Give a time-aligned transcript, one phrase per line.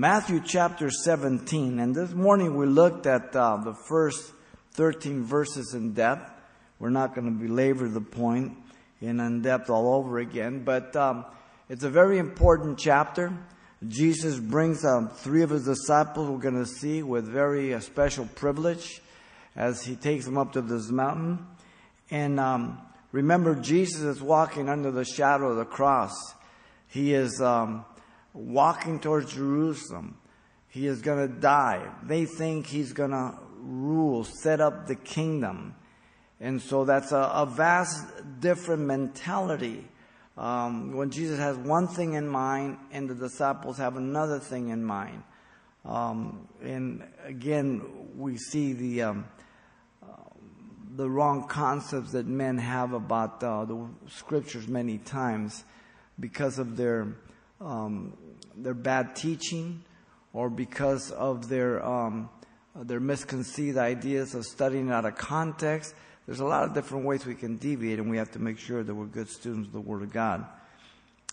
[0.00, 4.30] Matthew chapter 17, and this morning we looked at uh, the first
[4.74, 6.30] 13 verses in depth.
[6.78, 8.56] We're not going to belabor the point
[9.00, 11.24] in depth all over again, but um,
[11.68, 13.36] it's a very important chapter.
[13.88, 18.26] Jesus brings um, three of his disciples, we're going to see, with very uh, special
[18.36, 19.02] privilege
[19.56, 21.44] as he takes them up to this mountain.
[22.08, 22.78] And um,
[23.10, 26.14] remember, Jesus is walking under the shadow of the cross.
[26.86, 27.84] He is um,
[28.38, 30.16] walking towards Jerusalem.
[30.68, 31.90] He is going to die.
[32.04, 35.74] They think he's going to rule, set up the kingdom.
[36.40, 38.06] And so that's a, a vast
[38.40, 39.84] different mentality.
[40.36, 44.84] Um, when Jesus has one thing in mind and the disciples have another thing in
[44.84, 45.24] mind.
[45.84, 47.82] Um, and again,
[48.16, 49.26] we see the um,
[50.02, 50.06] uh,
[50.94, 55.64] the wrong concepts that men have about uh, the scriptures many times
[56.20, 57.16] because of their
[57.60, 58.16] um,
[58.62, 59.82] their bad teaching
[60.32, 62.28] or because of their um,
[62.74, 65.94] their misconceived ideas of studying out of context.
[66.26, 68.84] There's a lot of different ways we can deviate, and we have to make sure
[68.84, 70.44] that we're good students of the Word of God.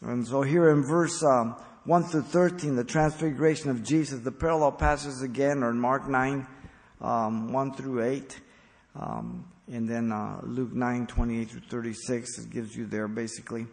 [0.01, 4.71] And so here in verse um, 1 through 13, the transfiguration of Jesus, the parallel
[4.71, 6.47] passages again are in Mark 9,
[7.01, 8.39] um, 1 through 8.
[8.99, 13.67] Um, and then uh, Luke 9, 28 through 36, it gives you there basically.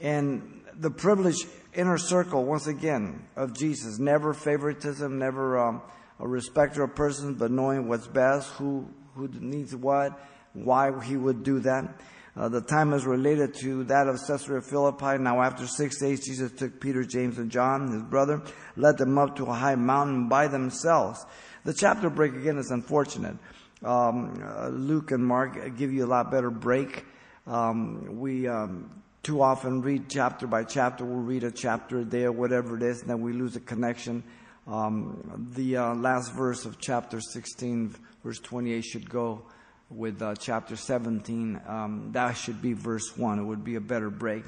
[0.00, 3.98] And the privileged inner circle, once again, of Jesus.
[3.98, 5.82] Never favoritism, never um,
[6.20, 10.18] a respecter of persons, but knowing what's best, who, who needs what,
[10.52, 12.00] why he would do that.
[12.36, 15.18] Uh, the time is related to that of Caesarea Philippi.
[15.18, 18.42] Now, after six days, Jesus took Peter, James, and John, his brother,
[18.76, 21.24] led them up to a high mountain by themselves.
[21.64, 23.36] The chapter break again is unfortunate.
[23.84, 27.04] Um, uh, Luke and Mark give you a lot better break.
[27.46, 31.04] Um, we um, too often read chapter by chapter.
[31.04, 33.60] We'll read a chapter a day or whatever it is, and then we lose a
[33.60, 34.24] connection.
[34.66, 37.94] Um, the uh, last verse of chapter 16,
[38.24, 39.42] verse 28, should go
[39.90, 41.60] with uh, chapter 17.
[41.66, 43.38] Um, that should be verse 1.
[43.38, 44.44] It would be a better break.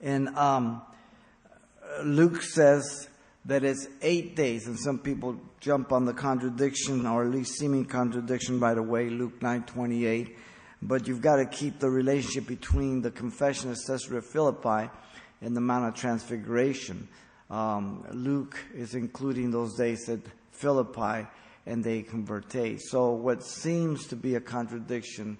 [0.00, 0.80] And um,
[2.04, 3.10] Luke says
[3.44, 7.84] that it's eight days, and some people jump on the contradiction, or at least seeming
[7.84, 10.38] contradiction by the way, Luke 9 28.
[10.82, 14.90] But you've got to keep the relationship between the confession of Caesarea Philippi
[15.40, 17.08] and the Mount of Transfiguration.
[17.50, 20.20] Um, Luke is including those days at
[20.50, 21.26] Philippi
[21.66, 22.80] and they converted.
[22.82, 25.38] So what seems to be a contradiction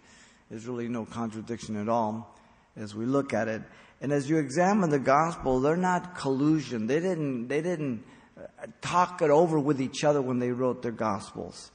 [0.50, 2.36] is really no contradiction at all
[2.76, 3.62] as we look at it.
[4.00, 6.86] And as you examine the gospel, they're not collusion.
[6.86, 8.04] They didn't, they didn't
[8.38, 11.70] uh, talk it over with each other when they wrote their gospels.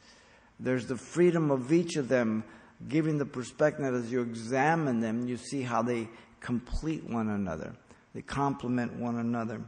[0.60, 2.44] There's the freedom of each of them
[2.88, 6.10] giving the perspective that as you examine them, you see how they
[6.40, 7.74] complete one another.
[8.14, 9.62] They complement one another.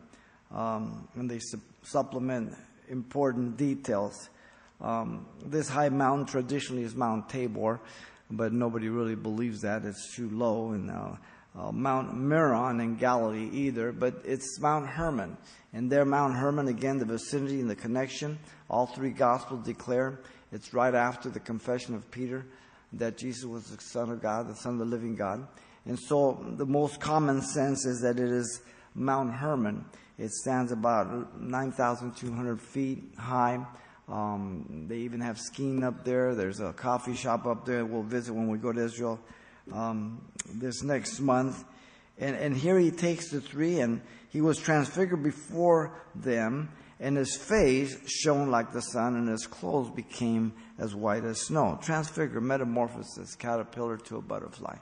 [0.51, 2.53] Um, and they su- supplement
[2.89, 4.29] important details.
[4.81, 7.79] Um, this high mountain traditionally is Mount Tabor,
[8.29, 9.85] but nobody really believes that.
[9.85, 10.71] It's too low.
[10.71, 11.15] And uh,
[11.57, 15.37] uh, Mount Meron in Galilee either, but it's Mount Hermon.
[15.71, 18.37] And there, Mount Hermon, again, the vicinity and the connection,
[18.69, 20.19] all three Gospels declare
[20.51, 22.45] it's right after the confession of Peter
[22.93, 25.47] that Jesus was the Son of God, the Son of the living God.
[25.85, 28.61] And so the most common sense is that it is
[28.95, 29.85] Mount Hermon.
[30.17, 33.65] It stands about 9,200 feet high.
[34.07, 36.35] Um, they even have skiing up there.
[36.35, 37.85] There's a coffee shop up there.
[37.85, 39.19] We'll visit when we go to Israel
[39.71, 40.21] um,
[40.53, 41.63] this next month.
[42.19, 46.69] And, and here he takes the three, and he was transfigured before them,
[47.03, 51.77] and his face shone like the sun, and his clothes became as white as snow.
[51.81, 54.77] Transfigure, metamorphosis, caterpillar to a butterfly.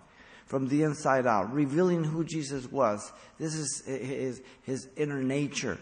[0.45, 3.11] From the inside out, revealing who Jesus was.
[3.39, 5.79] This is his, his inner nature.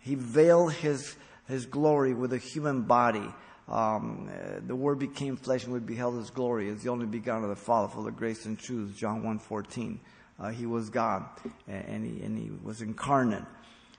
[0.00, 1.14] He veiled his
[1.46, 3.28] his glory with a human body.
[3.68, 4.30] Um,
[4.66, 7.56] the Word became flesh and we beheld His glory as the only begotten of the
[7.56, 8.96] Father, full of grace and truth.
[8.96, 9.98] John 1.14.
[10.40, 11.26] Uh, he was God,
[11.68, 13.44] and, and, he, and He was incarnate.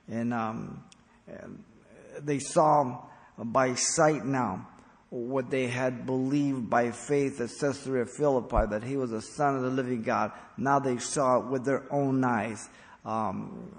[0.08, 0.82] And, um,
[1.28, 1.62] and
[2.20, 3.02] they saw
[3.38, 4.68] by sight now
[5.10, 9.62] what they had believed by faith at Caesarea Philippi, that He was the Son of
[9.62, 10.32] the living God.
[10.56, 12.68] Now they saw it with their own eyes.
[13.04, 13.72] Um,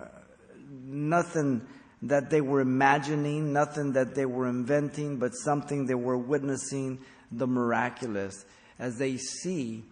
[0.86, 1.68] nothing
[2.04, 7.00] that they were imagining, nothing that they were inventing, but something they were witnessing
[7.32, 8.46] the miraculous
[8.80, 9.84] as they see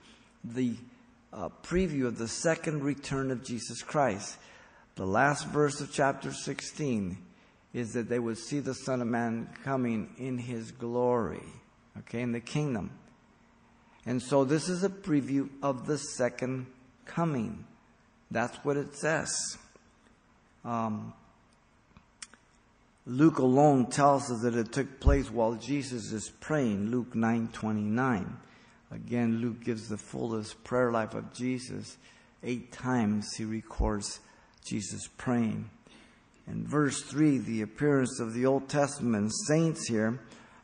[0.44, 0.76] the
[1.32, 4.38] uh, preview of the second return of Jesus Christ.
[4.96, 7.18] The last verse of chapter 16
[7.74, 11.44] is that they would see the Son of Man coming in his glory,
[12.00, 12.92] okay, in the kingdom.
[14.06, 16.68] And so this is a preview of the second
[17.06, 17.66] coming.
[18.30, 19.58] That's what it says.
[20.66, 21.14] Um,
[23.06, 28.38] Luke alone tells us that it took place while Jesus is praying, Luke 9:29.
[28.92, 31.98] Again, Luke gives the fullest prayer life of Jesus.
[32.44, 34.20] Eight times he records
[34.64, 35.70] Jesus praying.
[36.48, 40.20] In verse 3, the appearance of the Old Testament saints here,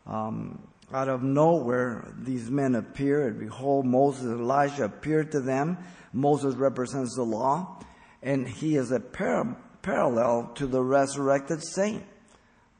[0.05, 0.59] um,
[0.93, 5.77] out of nowhere, these men appear, and behold, Moses and Elijah appeared to them.
[6.11, 7.79] Moses represents the law,
[8.23, 12.03] and he is a par- parallel to the resurrected saint.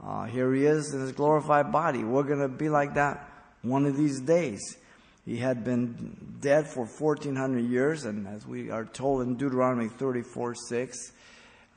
[0.04, 2.04] Uh, here he is in his glorified body.
[2.04, 3.30] We're going to be like that
[3.62, 4.78] one of these days.
[5.26, 10.56] He had been dead for 1400 years, and as we are told in Deuteronomy 34
[10.56, 11.12] 6,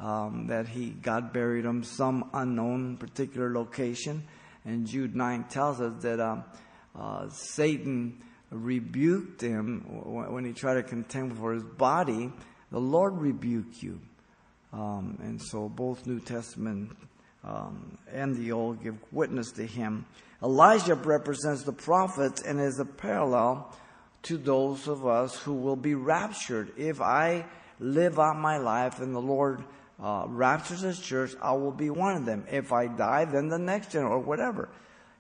[0.01, 4.25] um, that he God buried him some unknown particular location.
[4.65, 6.45] And Jude 9 tells us that um,
[6.95, 9.81] uh, Satan rebuked him
[10.31, 12.33] when he tried to contend for his body.
[12.71, 14.01] The Lord rebuke you.
[14.73, 16.97] Um, and so both New Testament
[17.45, 20.07] um, and the Old give witness to him.
[20.43, 23.77] Elijah represents the prophets and is a parallel
[24.23, 26.73] to those of us who will be raptured.
[26.77, 27.45] If I
[27.81, 29.65] live out my life and the Lord
[30.03, 32.45] uh, raptures his church, I will be one of them.
[32.51, 34.69] If I die, then the next generation or whatever.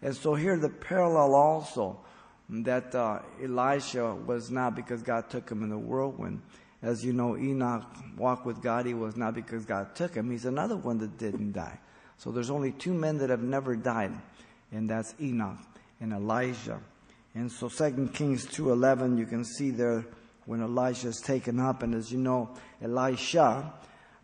[0.03, 2.01] And so here the parallel also
[2.49, 6.43] that uh, Elisha was not because God took him in the whirlwind.
[6.83, 7.85] As you know, Enoch
[8.17, 8.87] walked with God.
[8.87, 10.31] He was not because God took him.
[10.31, 11.79] He's another one that didn't die.
[12.19, 14.13] So there's only two men that have never died,
[14.73, 15.59] and that's Enoch
[16.01, 16.81] and Elijah.
[17.35, 20.05] And so 2 Kings 2.11, you can see there
[20.45, 21.83] when Elijah is taken up.
[21.83, 22.51] And as you know,
[22.83, 23.73] Elisha,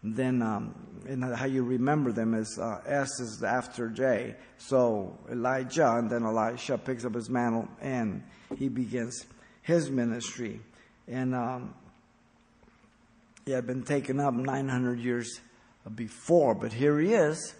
[0.02, 0.74] then um,
[1.08, 4.36] and how you remember them is uh, S is after J.
[4.58, 8.22] So Elijah, and then Elisha picks up his mantle and
[8.56, 9.24] he begins
[9.62, 10.60] his ministry.
[11.06, 11.74] And um,
[13.46, 15.40] he had been taken up 900 years
[15.94, 17.54] before, but here he is.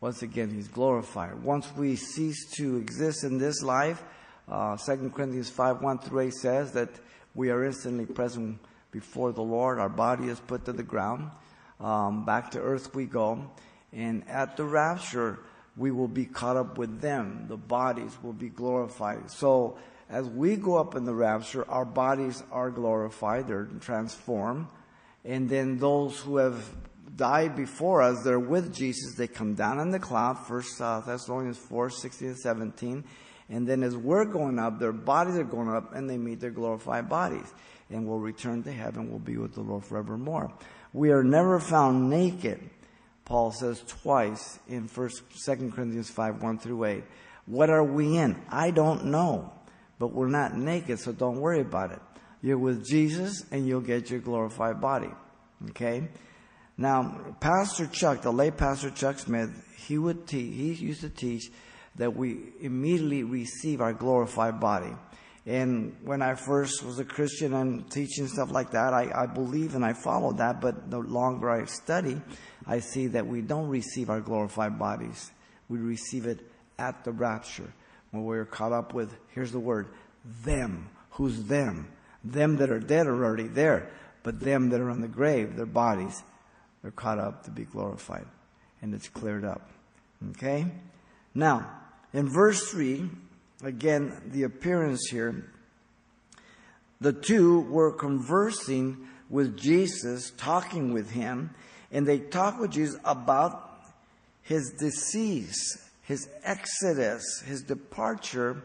[0.00, 1.42] Once again, he's glorified.
[1.42, 4.02] Once we cease to exist in this life,
[4.48, 6.88] uh, 2 Corinthians 5 1 through 8 says that
[7.34, 8.58] we are instantly present
[8.90, 9.78] before the Lord.
[9.78, 11.30] Our body is put to the ground.
[11.80, 13.50] Um, back to earth we go.
[13.92, 15.38] And at the rapture,
[15.76, 17.46] we will be caught up with them.
[17.48, 19.30] The bodies will be glorified.
[19.30, 19.78] So,
[20.10, 24.66] as we go up in the rapture, our bodies are glorified, they're transformed.
[25.24, 26.64] And then those who have
[27.14, 31.58] died before us, they're with Jesus, they come down in the cloud, First uh, Thessalonians
[31.58, 33.04] 4 16 and 17.
[33.50, 36.50] And then as we're going up, their bodies are going up and they meet their
[36.50, 37.52] glorified bodies.
[37.90, 40.52] And we'll return to heaven, we'll be with the Lord forevermore.
[40.92, 42.60] We are never found naked,
[43.24, 47.04] Paul says twice in First, Second Corinthians 5, 1 through 8.
[47.46, 48.40] What are we in?
[48.50, 49.52] I don't know.
[49.98, 52.00] But we're not naked, so don't worry about it.
[52.40, 55.10] You're with Jesus and you'll get your glorified body.
[55.70, 56.08] Okay?
[56.76, 61.50] Now, Pastor Chuck, the late Pastor Chuck Smith, he would teach, he used to teach
[61.96, 64.94] that we immediately receive our glorified body.
[65.48, 69.74] And when I first was a Christian and teaching stuff like that, I, I believe
[69.74, 70.60] and I follow that.
[70.60, 72.20] But the longer I study,
[72.66, 75.30] I see that we don't receive our glorified bodies.
[75.70, 76.40] We receive it
[76.78, 77.72] at the rapture
[78.10, 79.88] when we're caught up with, here's the word,
[80.44, 80.90] them.
[81.12, 81.88] Who's them?
[82.22, 83.90] Them that are dead are already there.
[84.22, 86.22] But them that are in the grave, their bodies,
[86.82, 88.26] they're caught up to be glorified.
[88.82, 89.70] And it's cleared up.
[90.32, 90.66] Okay?
[91.34, 91.70] Now,
[92.12, 93.08] in verse 3,
[93.62, 95.52] again, the appearance here,
[97.00, 101.50] the two were conversing with Jesus, talking with him,
[101.92, 103.80] and they talked with Jesus about
[104.42, 108.64] his decease, his exodus, his departure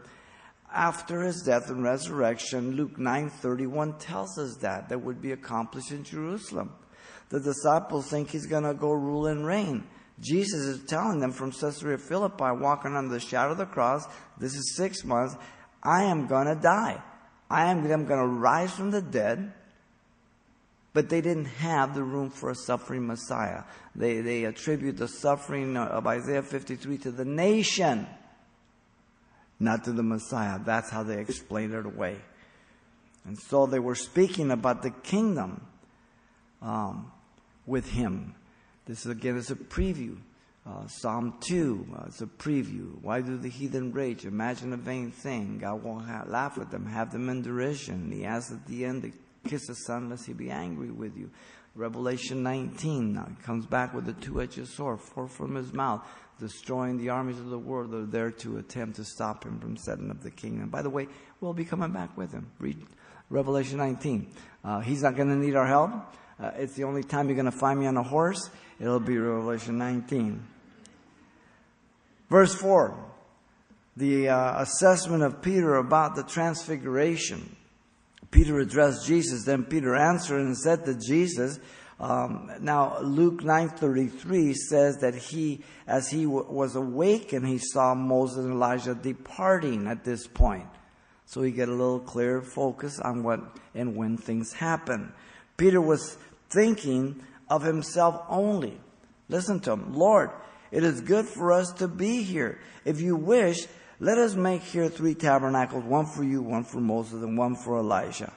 [0.72, 2.72] after his death and resurrection.
[2.72, 6.72] Luke 9:31 tells us that that would be accomplished in Jerusalem.
[7.28, 9.84] The disciples think he's going to go rule and reign.
[10.20, 14.06] Jesus is telling them from Caesarea Philippi, walking under the shadow of the cross,
[14.38, 15.36] this is six months,
[15.82, 17.02] I am going to die.
[17.50, 19.52] I am going to rise from the dead.
[20.92, 23.64] But they didn't have the room for a suffering Messiah.
[23.96, 28.06] They, they attribute the suffering of Isaiah 53 to the nation,
[29.58, 30.60] not to the Messiah.
[30.64, 32.18] That's how they explained it away.
[33.24, 35.66] And so they were speaking about the kingdom
[36.62, 37.10] um,
[37.66, 38.36] with him.
[38.86, 40.18] This is, again is a preview.
[40.66, 43.00] Uh, Psalm 2 uh, it's a preview.
[43.02, 44.24] Why do the heathen rage?
[44.24, 45.58] Imagine a vain thing.
[45.58, 48.10] God won't laugh at them, have them in derision.
[48.10, 49.12] He asks at the end to
[49.48, 51.30] kiss the son lest he be angry with you.
[51.74, 56.06] Revelation 19 now he comes back with a two-edged sword, forth from his mouth,
[56.38, 59.76] destroying the armies of the world that are there to attempt to stop him from
[59.76, 60.68] setting up the kingdom.
[60.68, 61.08] By the way,
[61.40, 62.50] we'll be coming back with him.
[62.58, 62.78] Read
[63.28, 64.28] Revelation 19.
[64.64, 65.90] Uh, he's not going to need our help.
[66.40, 68.50] Uh, it's the only time you're going to find me on a horse.
[68.80, 70.42] It'll be Revelation 19.
[72.28, 73.04] Verse 4
[73.96, 77.56] the uh, assessment of Peter about the transfiguration.
[78.30, 79.44] Peter addressed Jesus.
[79.44, 81.60] Then Peter answered and said to Jesus,
[82.00, 88.44] um, now Luke 9:33 says that he, as he w- was awakened, he saw Moses
[88.44, 90.66] and Elijah departing at this point.
[91.26, 93.40] So we get a little clearer focus on what
[93.74, 95.12] and when things happen.
[95.56, 96.16] Peter was
[96.50, 98.78] thinking of himself only.
[99.28, 99.94] Listen to him.
[99.94, 100.30] Lord,
[100.70, 102.58] it is good for us to be here.
[102.84, 103.66] If you wish,
[104.00, 107.78] let us make here three tabernacles, one for you, one for Moses, and one for
[107.78, 108.32] Elijah.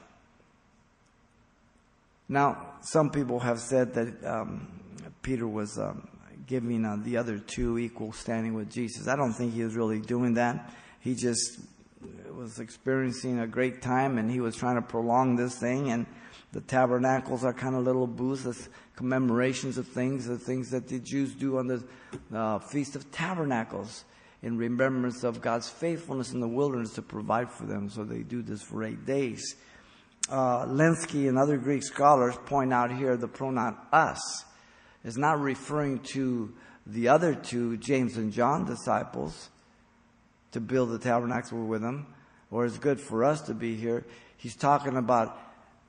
[2.28, 4.68] Now, some people have said that um,
[5.22, 6.06] Peter was um,
[6.46, 9.08] giving uh, the other two equal standing with Jesus.
[9.08, 10.72] I don't think he was really doing that.
[11.00, 11.60] He just
[12.34, 15.90] was experiencing a great time and he was trying to prolong this thing.
[15.90, 16.06] And
[16.52, 21.34] the tabernacles are kind of little booths, commemorations of things, the things that the Jews
[21.34, 21.84] do on the
[22.34, 24.04] uh, Feast of Tabernacles
[24.42, 27.90] in remembrance of God's faithfulness in the wilderness to provide for them.
[27.90, 29.56] So they do this for eight days.
[30.30, 34.44] Uh, Lenski and other Greek scholars point out here the pronoun us
[35.04, 36.52] is not referring to
[36.86, 39.50] the other two, James and John disciples,
[40.52, 42.06] to build the tabernacle with them,
[42.50, 44.04] or it's good for us to be here.
[44.36, 45.38] He's talking about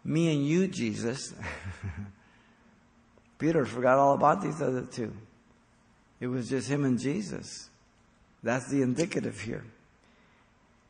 [0.09, 1.33] me and you, Jesus.
[3.37, 5.13] Peter forgot all about these other two.
[6.19, 7.69] It was just him and Jesus.
[8.41, 9.63] That's the indicative here.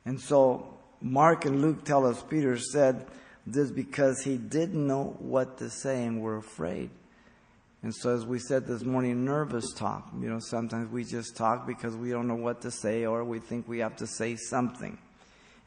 [0.05, 3.07] And so Mark and Luke tell us Peter said
[3.45, 6.89] this because he didn't know what to say and were afraid.
[7.83, 10.11] And so, as we said this morning, nervous talk.
[10.19, 13.39] You know, sometimes we just talk because we don't know what to say or we
[13.39, 14.97] think we have to say something.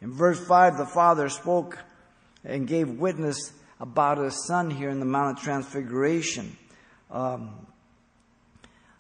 [0.00, 1.78] In verse 5, the Father spoke
[2.44, 6.56] and gave witness about his Son here in the Mount of Transfiguration.
[7.10, 7.66] Um,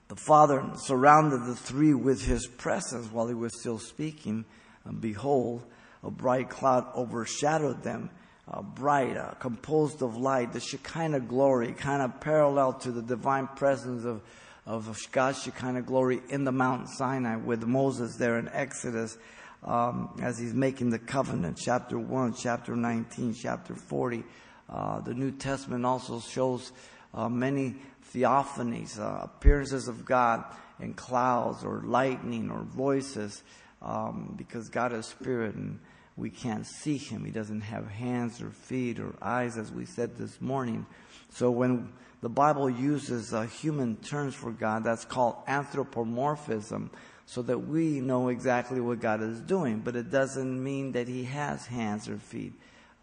[0.08, 4.44] the Father surrounded the three with his presence while he was still speaking.
[4.84, 5.64] And behold,
[6.02, 8.10] a bright cloud overshadowed them,
[8.46, 13.46] uh, bright, uh, composed of light, the Shekinah glory, kind of parallel to the divine
[13.46, 14.20] presence of,
[14.66, 19.16] of God's Shekinah glory in the Mount Sinai with Moses there in Exodus
[19.64, 24.24] um, as he's making the covenant, chapter 1, chapter 19, chapter 40.
[24.68, 26.72] Uh, the New Testament also shows
[27.14, 27.76] uh, many
[28.12, 30.44] theophanies, uh, appearances of God
[30.80, 33.42] in clouds or lightning or voices,
[33.80, 35.78] um, because God is spirit and
[36.16, 37.24] we can't see him.
[37.24, 40.86] He doesn't have hands or feet or eyes, as we said this morning.
[41.30, 46.90] So when the Bible uses uh, human terms for God, that's called anthropomorphism,
[47.26, 49.78] so that we know exactly what God is doing.
[49.78, 52.52] But it doesn't mean that he has hands or feet.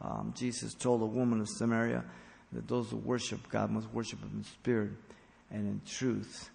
[0.02, 2.04] Um, Jesus told a woman of Samaria,
[2.52, 4.92] that those who worship God must worship Him in spirit
[5.52, 6.50] and in truth.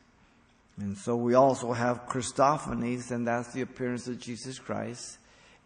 [0.81, 5.19] And so we also have Christophanies, and that's the appearance of Jesus Christ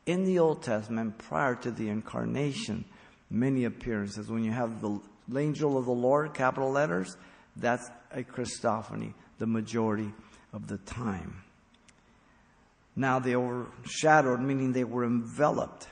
[0.04, 2.84] in the Old Testament prior to the incarnation.
[3.30, 4.30] Many appearances.
[4.30, 5.00] When you have the
[5.34, 7.16] angel of the Lord, capital letters,
[7.56, 10.12] that's a Christophany, the majority
[10.52, 11.42] of the time.
[12.98, 15.86] Now they overshadowed, meaning they were enveloped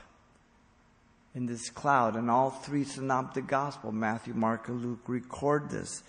[1.33, 2.17] in this cloud.
[2.17, 6.03] And all three synoptic gospel, Matthew, Mark, and Luke, record this.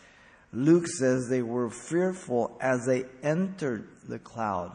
[0.52, 4.72] Luke says they were fearful as they entered the cloud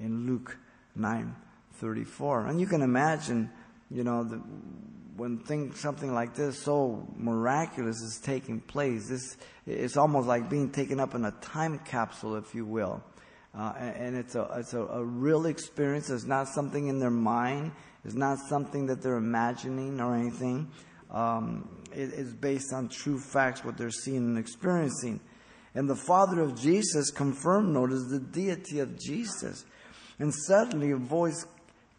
[0.00, 0.56] in Luke
[0.98, 2.48] 9:34.
[2.48, 3.50] And you can imagine,
[3.90, 4.36] you know, the,
[5.16, 5.42] when
[5.74, 11.14] something like this so miraculous is taking place, this it's almost like being taken up
[11.14, 13.02] in a time capsule, if you will.
[13.56, 16.10] Uh, and, it's a it's a, a real experience.
[16.10, 17.72] It's not something in their mind.
[18.04, 20.70] It's not something that they're imagining or anything.
[21.10, 25.20] Um, it is based on true facts, what they're seeing and experiencing.
[25.74, 29.64] And the Father of Jesus confirmed, notice, the deity of Jesus.
[30.18, 31.46] And suddenly a voice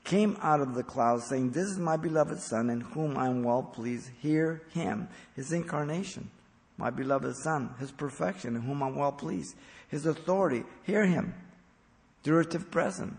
[0.03, 3.43] came out of the cloud saying, This is my beloved Son, in whom I am
[3.43, 4.09] well pleased.
[4.19, 5.09] Hear him.
[5.35, 6.29] His incarnation,
[6.77, 9.55] my beloved Son, his perfection, in whom I'm well pleased.
[9.89, 11.33] His authority, hear him.
[12.27, 13.15] Durative present,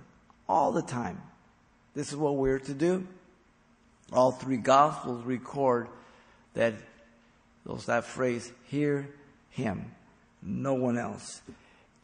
[0.47, 1.23] all the time.
[1.95, 3.09] This is what we're to do.
[4.13, 5.89] All three Gospels record
[6.53, 6.75] that
[7.65, 9.09] those that phrase, hear
[9.49, 9.93] him,
[10.43, 11.41] no one else.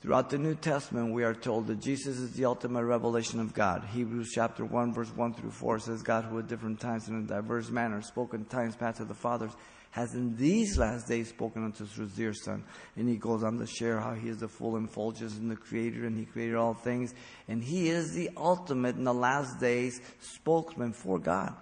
[0.00, 3.84] Throughout the New Testament, we are told that Jesus is the ultimate revelation of God.
[3.92, 7.26] Hebrews chapter 1, verse 1 through 4 says, God who at different times and in
[7.26, 9.52] diverse manners spoke in times past to the fathers
[9.94, 12.64] has in these last days spoken unto his dear son.
[12.96, 16.04] And he goes on to share how he is the full effulgence and the creator
[16.04, 17.14] and he created all things.
[17.46, 21.54] And he is the ultimate in the last days spokesman for God.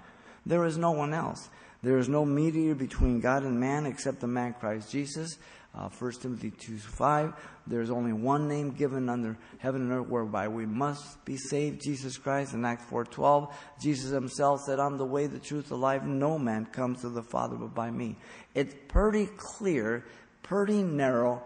[0.47, 1.51] There is no one else.
[1.83, 5.37] There is no mediator between God and man except the man Christ Jesus.
[5.75, 7.33] Uh, 1 Timothy 2 5.
[7.67, 12.19] There's only one name given under heaven and earth whereby we must be saved, Jesus
[12.19, 12.53] Christ.
[12.53, 16.03] In Acts 4 12, Jesus himself said, I'm the way, the truth, the life.
[16.03, 18.17] No man comes to the Father but by me.
[18.55, 20.05] It's pretty clear,
[20.43, 21.43] pretty narrow,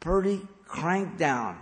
[0.00, 1.58] pretty cranked down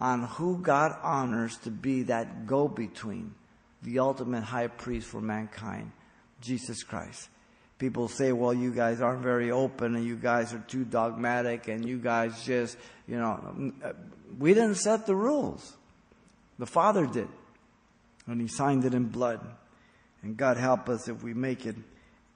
[0.00, 3.34] on who God honors to be that go between,
[3.82, 5.92] the ultimate high priest for mankind,
[6.40, 7.28] Jesus Christ.
[7.78, 11.86] People say, well, you guys aren't very open and you guys are too dogmatic and
[11.86, 13.92] you guys just, you know, uh,
[14.38, 15.76] we didn't set the rules.
[16.58, 17.28] The Father did.
[18.26, 19.40] And He signed it in blood.
[20.22, 21.76] And God help us if we make it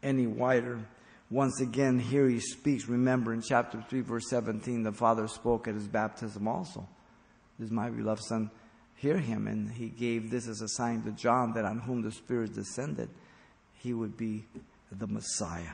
[0.02, 0.78] any wider.
[1.30, 2.86] Once again, here He speaks.
[2.86, 6.86] Remember in chapter 3, verse 17, the Father spoke at His baptism also.
[7.58, 8.50] This is my beloved Son.
[8.96, 9.46] Hear Him.
[9.46, 13.08] And He gave this as a sign to John that on whom the Spirit descended,
[13.78, 14.44] He would be
[14.90, 15.72] the Messiah.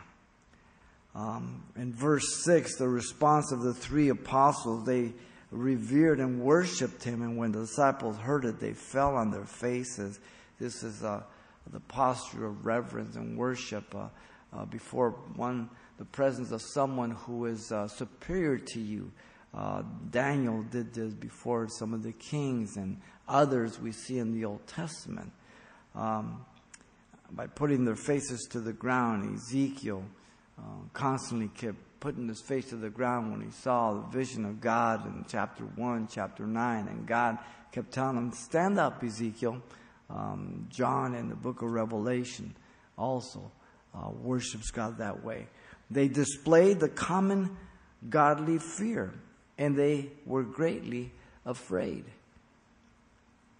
[1.14, 5.12] Um, in verse 6, the response of the three apostles, they
[5.50, 10.20] revered and worshiped him, and when the disciples heard it, they fell on their faces.
[10.60, 11.22] This is uh,
[11.72, 14.08] the posture of reverence and worship uh,
[14.52, 19.10] uh, before one, the presence of someone who is uh, superior to you.
[19.54, 24.44] Uh, Daniel did this before some of the kings and others we see in the
[24.44, 25.32] Old Testament.
[25.94, 26.44] Um,
[27.32, 29.36] by putting their faces to the ground.
[29.36, 30.02] Ezekiel
[30.58, 34.60] uh, constantly kept putting his face to the ground when he saw the vision of
[34.60, 36.88] God in chapter 1, chapter 9.
[36.88, 37.38] And God
[37.72, 39.62] kept telling him, Stand up, Ezekiel.
[40.08, 42.54] Um, John in the book of Revelation
[42.96, 43.50] also
[43.94, 45.46] uh, worships God that way.
[45.90, 47.56] They displayed the common
[48.08, 49.12] godly fear,
[49.58, 51.12] and they were greatly
[51.44, 52.04] afraid.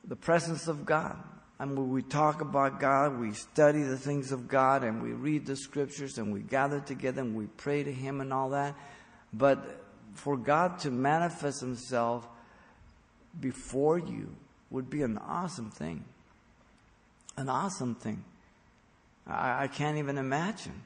[0.04, 1.16] The presence of God,
[1.58, 5.46] and when we talk about God, we study the things of God and we read
[5.46, 8.74] the scriptures and we gather together and we pray to Him and all that.
[9.32, 9.82] But
[10.12, 12.28] for God to manifest Himself
[13.40, 14.34] before you
[14.70, 16.04] would be an awesome thing.
[17.38, 18.22] An awesome thing.
[19.26, 20.82] I, I can't even imagine.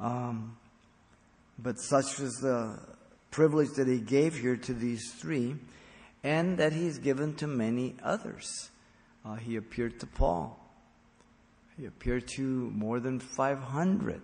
[0.00, 0.56] Um,
[1.60, 2.76] but such was the
[3.30, 5.54] privilege that He gave here to these three
[6.24, 8.70] and that He's given to many others
[9.26, 10.58] uh, he appeared to Paul.
[11.78, 14.22] He appeared to more than 500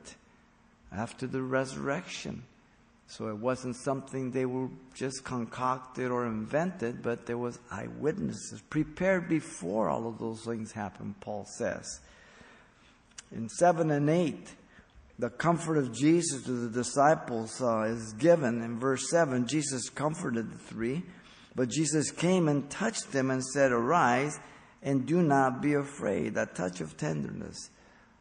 [0.92, 2.44] after the resurrection.
[3.08, 9.28] So it wasn't something they were just concocted or invented, but there was eyewitnesses prepared
[9.28, 12.00] before all of those things happened, Paul says.
[13.32, 14.54] In 7 and 8,
[15.18, 18.62] the comfort of Jesus to the disciples uh, is given.
[18.62, 21.02] In verse 7, Jesus comforted the three,
[21.54, 24.38] but Jesus came and touched them and said, Arise
[24.82, 26.34] and do not be afraid.
[26.34, 27.70] That touch of tenderness,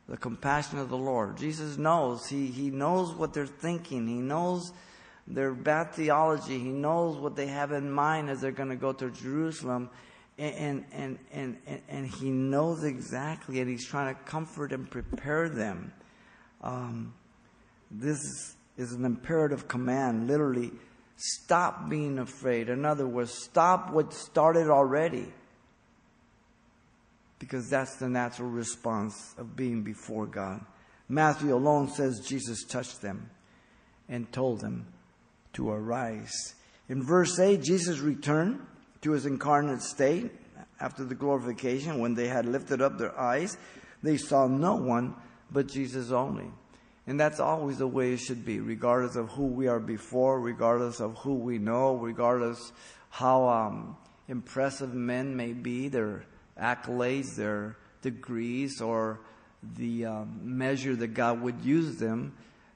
[0.08, 1.38] the compassion of the Lord.
[1.38, 2.28] Jesus knows.
[2.28, 4.08] He, he knows what they're thinking.
[4.08, 4.72] He knows
[5.28, 6.60] their bad theology.
[6.60, 9.90] He knows what they have in mind as they're going to go to Jerusalem.
[10.38, 15.50] And, and, and, and, and he knows exactly, and he's trying to comfort and prepare
[15.50, 15.94] them.
[16.62, 17.14] Um,
[17.92, 20.72] this is an imperative command, literally,
[21.18, 22.70] stop being afraid.
[22.70, 25.28] In other words, stop what started already
[27.42, 30.64] because that's the natural response of being before God.
[31.10, 33.32] Matthew alone says Jesus touched them
[34.08, 34.86] and told them
[35.54, 36.54] to arise.
[36.88, 38.62] In verse 8, Jesus returned
[39.02, 40.30] to his incarnate state
[40.80, 42.00] after the glorification.
[42.00, 43.58] When they had lifted up their eyes,
[44.04, 45.16] they saw no one
[45.50, 46.52] but Jesus only.
[47.08, 51.00] And that's always the way it should be, regardless of who we are before, regardless
[51.00, 52.72] of who we know, regardless
[53.10, 55.88] how um, impressive men may be.
[55.88, 56.24] They're
[56.60, 59.20] accolades, their degrees, or
[59.78, 62.34] the um, measure that God would use them.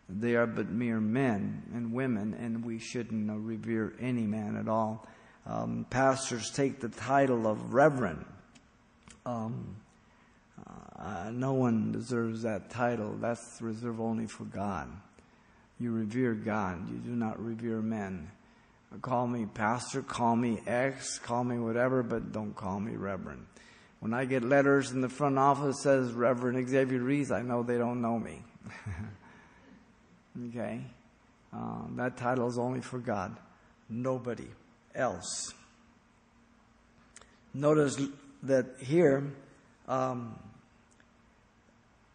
[0.08, 4.68] They are but mere men and women, and we shouldn't uh, revere any man at
[4.68, 5.08] all.
[5.48, 8.26] Um, pastors take the title of reverend.
[9.26, 9.76] Um,
[10.98, 13.16] uh, no one deserves that title.
[13.20, 14.90] That's reserved only for God.
[15.80, 16.90] You revere God.
[16.90, 18.30] You do not revere men.
[19.02, 23.46] Call me pastor, call me ex, call me whatever, but don't call me reverend.
[23.99, 27.77] When I get letters in the front office says Reverend Xavier Reese, I know they
[27.77, 28.43] don't know me.
[30.49, 30.81] okay?
[31.53, 33.36] Uh, that title is only for God,
[33.89, 34.47] nobody
[34.93, 35.53] else.
[37.53, 37.97] Notice
[38.43, 39.31] that here,
[39.88, 40.38] um,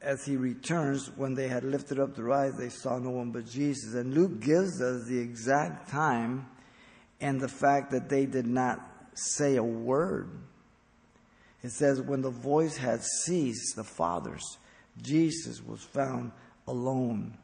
[0.02, 3.46] as he returns, when they had lifted up their eyes, they saw no one but
[3.46, 3.94] Jesus.
[3.94, 6.46] And Luke gives us the exact time
[7.20, 8.80] and the fact that they did not
[9.14, 10.30] say a word.
[11.62, 14.59] It says, when the voice had ceased, the fathers
[15.01, 16.33] Jesus was found
[16.66, 17.37] alone.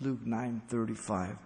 [0.00, 1.38] Luke 9:35.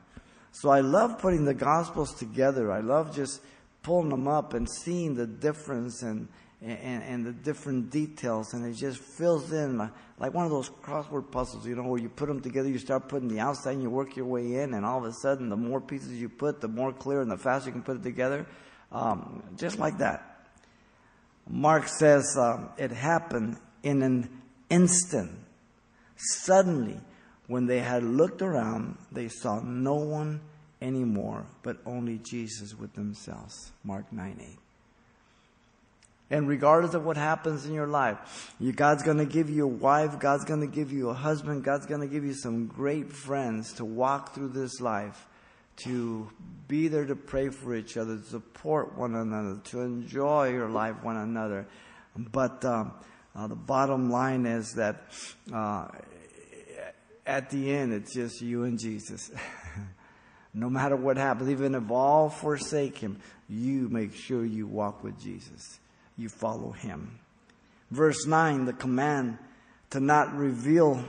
[0.52, 2.72] So I love putting the gospels together.
[2.72, 3.40] I love just
[3.82, 6.28] pulling them up and seeing the difference and
[6.60, 11.30] and, and the different details, and it just fills in like one of those crossword
[11.30, 13.90] puzzles, you know, where you put them together, you start putting the outside, and you
[13.90, 16.66] work your way in, and all of a sudden, the more pieces you put, the
[16.66, 18.44] more clear and the faster you can put it together.
[18.90, 20.37] Um, just like that.
[21.48, 24.28] Mark says um, it happened in an
[24.68, 25.32] instant.
[26.16, 27.00] Suddenly,
[27.46, 30.40] when they had looked around, they saw no one
[30.82, 33.72] anymore, but only Jesus with themselves.
[33.82, 34.58] Mark 9 8.
[36.30, 39.68] And regardless of what happens in your life, you, God's going to give you a
[39.68, 43.10] wife, God's going to give you a husband, God's going to give you some great
[43.10, 45.26] friends to walk through this life,
[45.78, 46.30] to
[46.66, 51.02] be there to pray for each other, to support one another, to enjoy your life
[51.02, 51.66] one another.
[52.16, 52.92] But um,
[53.34, 55.12] uh, the bottom line is that
[55.52, 55.88] uh,
[57.26, 59.30] at the end, it's just you and Jesus.
[60.54, 65.20] no matter what happens, even if all forsake him, you make sure you walk with
[65.20, 65.78] Jesus.
[66.16, 67.20] You follow him.
[67.90, 69.38] Verse 9, the command
[69.90, 71.02] to not reveal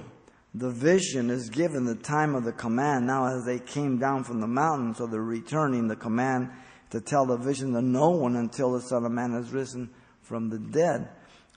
[0.54, 3.06] the vision is given the time of the command.
[3.06, 6.50] Now, as they came down from the mountain, so they're returning the command
[6.90, 9.90] to tell the vision to no one until the Son of Man has risen
[10.22, 11.10] from the dead.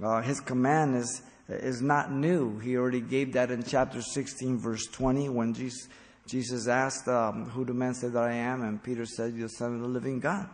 [0.03, 2.59] Uh, his command is, is not new.
[2.59, 5.89] He already gave that in chapter 16, verse 20, when Jesus,
[6.27, 8.63] Jesus asked, um, Who do men say that I am?
[8.63, 10.49] And Peter said, You're the Son of the living God.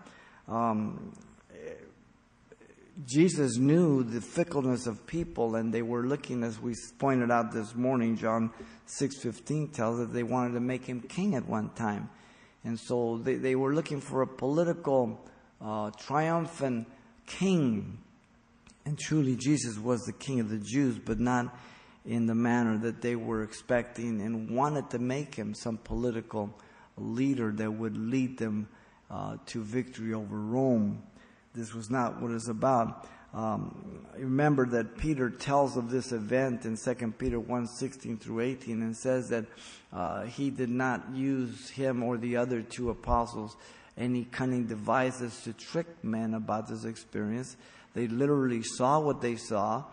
[0.47, 1.13] Um,
[3.07, 7.77] Jesus knew the fickleness of people, and they were looking, as we pointed out this
[7.77, 8.17] morning.
[8.17, 8.51] John
[8.87, 12.11] six fifteen tells us they wanted to make him king at one time,
[12.65, 15.25] and so they, they were looking for a political,
[15.61, 16.89] uh, triumphant
[17.27, 17.99] king.
[18.85, 21.57] And truly, Jesus was the king of the Jews, but not
[22.05, 26.53] in the manner that they were expecting, and wanted to make him some political
[26.97, 28.67] leader that would lead them
[29.09, 31.03] uh, to victory over Rome
[31.55, 33.07] this was not what it's about.
[33.35, 38.83] Um, remember that Peter tells of this event in 2 Peter 1 16 through 18
[38.83, 39.45] and says that
[39.93, 43.57] uh, he did not use him or the other two apostles
[43.99, 47.57] any cunning devices to trick men about this experience.
[47.95, 49.85] They literally saw what they saw.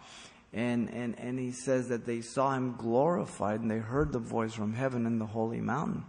[0.53, 4.53] And, and, and he says that they saw him glorified and they heard the voice
[4.53, 6.05] from heaven in the holy mountain.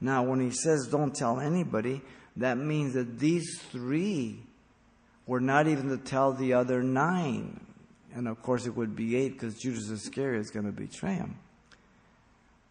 [0.00, 2.00] Now, when he says don't tell anybody,
[2.36, 4.46] that means that these three
[5.26, 7.60] were not even to tell the other nine.
[8.14, 11.36] And of course, it would be eight because Judas Iscariot is going to betray him.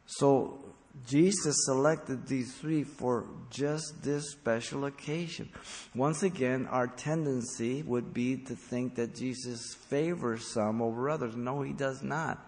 [0.06, 0.60] So
[1.08, 5.50] Jesus selected these three for just this special occasion.
[5.96, 11.36] Once again, our tendency would be to think that Jesus favors some over others.
[11.36, 12.48] No, he does not.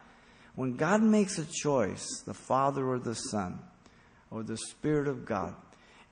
[0.56, 3.60] When God makes a choice, the Father or the Son,
[4.32, 5.56] or the Spirit of God,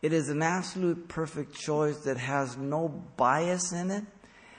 [0.03, 4.03] it is an absolute perfect choice that has no bias in it,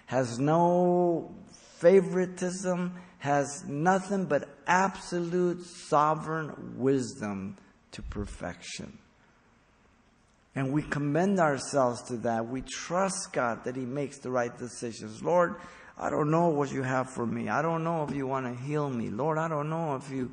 [0.07, 1.35] has no
[1.79, 7.59] favoritism, has nothing but absolute sovereign wisdom
[7.93, 8.99] to perfection.
[10.55, 12.49] And we commend ourselves to that.
[12.49, 15.23] We trust God that He makes the right decisions.
[15.23, 15.57] Lord,
[15.99, 17.51] I don't know what you have for me.
[17.51, 19.11] I don't know if you want to heal me.
[19.11, 20.33] Lord, I don't know if you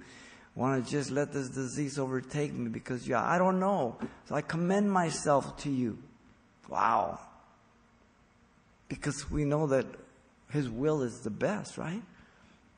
[0.55, 3.97] want to just let this disease overtake me because yeah, I don't know.
[4.25, 5.97] So I commend myself to you.
[6.67, 7.19] Wow.
[8.89, 9.85] Because we know that
[10.49, 12.01] His will is the best, right?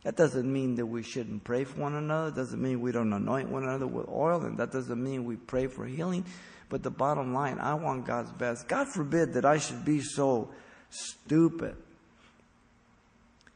[0.03, 2.27] That doesn't mean that we shouldn't pray for one another.
[2.27, 5.37] It doesn't mean we don't anoint one another with oil, and that doesn't mean we
[5.37, 6.25] pray for healing.
[6.69, 8.67] But the bottom line, I want God's best.
[8.67, 10.49] God forbid that I should be so
[10.89, 11.75] stupid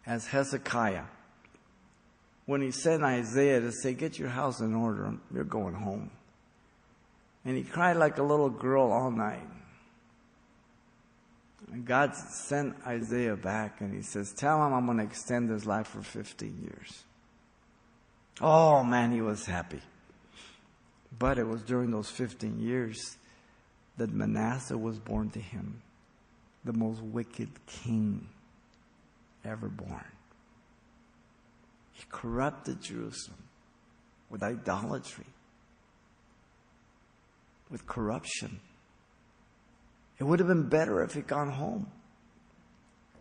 [0.05, 1.03] as Hezekiah
[2.47, 6.09] when he sent Isaiah to say, Get your house in order, you're going home.
[7.45, 9.47] And he cried like a little girl all night.
[11.71, 15.65] And God sent Isaiah back and he says, Tell him I'm going to extend his
[15.65, 17.03] life for 15 years.
[18.39, 19.81] Oh man, he was happy.
[21.19, 23.17] But it was during those 15 years
[23.97, 25.81] that Manasseh was born to him,
[26.63, 28.27] the most wicked king
[29.43, 30.05] ever born.
[31.97, 33.39] He corrupted Jerusalem
[34.29, 35.25] with idolatry,
[37.71, 38.59] with corruption.
[40.19, 41.87] It would have been better if he'd gone home.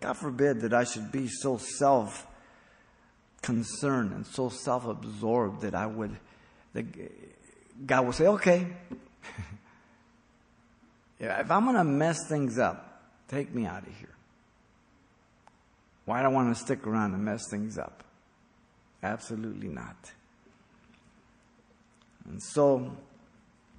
[0.00, 2.26] God forbid that I should be so self
[3.40, 6.14] concerned and so self absorbed that I would,
[6.74, 6.84] that
[7.86, 8.66] God would say, okay,
[11.18, 14.14] if I'm going to mess things up, take me out of here.
[16.04, 18.02] Why do I want to stick around and mess things up?
[19.06, 20.10] Absolutely not.
[22.24, 22.96] And so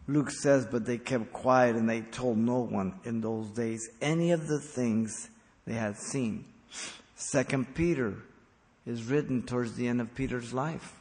[0.07, 4.31] Luke says, but they kept quiet and they told no one in those days any
[4.31, 5.29] of the things
[5.65, 6.45] they had seen.
[7.15, 8.15] Second Peter
[8.85, 10.93] is written towards the end of Peter's life.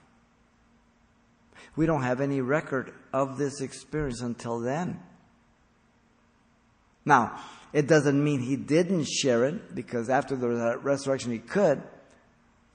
[1.77, 4.99] We don't have any record of this experience until then.
[7.05, 7.39] Now,
[7.73, 11.81] it doesn't mean he didn't share it because after the resurrection he could,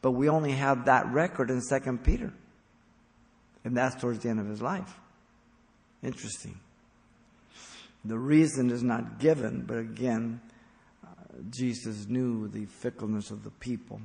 [0.02, 2.34] but we only have that record in Second Peter.
[3.64, 5.00] And that's towards the end of his life.
[6.04, 6.60] Interesting.
[8.04, 10.42] The reason is not given, but again,
[11.50, 14.02] Jesus knew the fickleness of the people.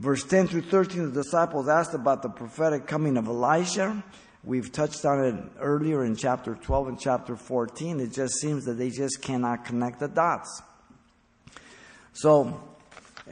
[0.00, 4.04] Verse 10 through 13, the disciples asked about the prophetic coming of Elijah.
[4.42, 8.00] We've touched on it earlier in chapter 12 and chapter 14.
[8.00, 10.62] It just seems that they just cannot connect the dots.
[12.12, 12.62] So,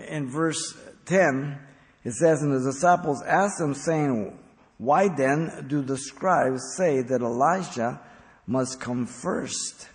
[0.08, 0.74] in verse
[1.04, 1.58] 10,
[2.04, 4.38] it says, And the disciples asked him, saying,
[4.78, 8.00] Why then do the scribes say that Elijah
[8.46, 9.88] must come first?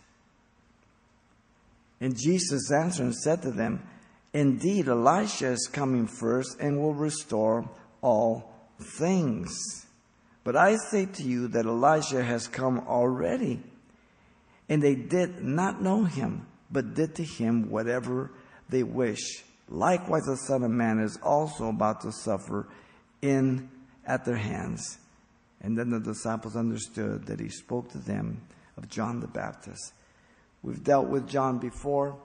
[2.00, 3.82] And Jesus answered and said to them,
[4.34, 7.70] Indeed, Elijah is coming first and will restore
[8.02, 9.86] all things.
[10.44, 13.62] But I say to you that Elijah has come already,
[14.70, 18.32] and they did not know him, but did to him whatever
[18.70, 19.44] they wish.
[19.70, 22.68] Likewise, the Son of Man is also about to suffer
[23.22, 23.70] in
[24.06, 25.00] at their hands.
[25.62, 28.42] And then the disciples understood that he spoke to them
[28.78, 29.94] of John the Baptist.
[30.62, 32.18] We've dealt with John before.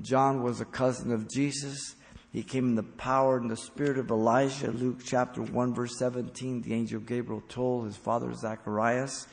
[0.00, 1.94] John was a cousin of Jesus.
[2.32, 4.70] He came in the power and the spirit of Elijah.
[4.70, 9.26] Luke chapter 1 verse 17, the angel Gabriel told his father Zacharias,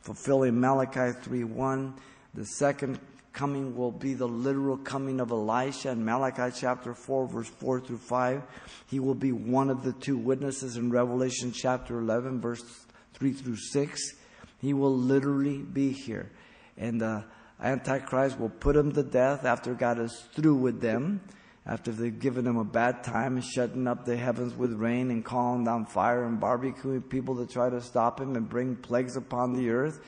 [0.00, 1.94] fulfilling Malachi 3 1.
[2.34, 2.98] The second
[3.36, 7.98] coming will be the literal coming of Elisha in Malachi chapter 4 verse 4 through
[7.98, 8.42] 5.
[8.88, 12.64] He will be one of the two witnesses in Revelation chapter 11 verse
[13.12, 14.14] 3 through 6.
[14.62, 16.32] He will literally be here.
[16.78, 17.24] And the
[17.62, 21.20] Antichrist will put him to death after God is through with them
[21.66, 25.24] after they've given him a bad time and shutting up the heavens with rain and
[25.24, 29.52] calling down fire and barbecuing people to try to stop him and bring plagues upon
[29.52, 30.00] the earth.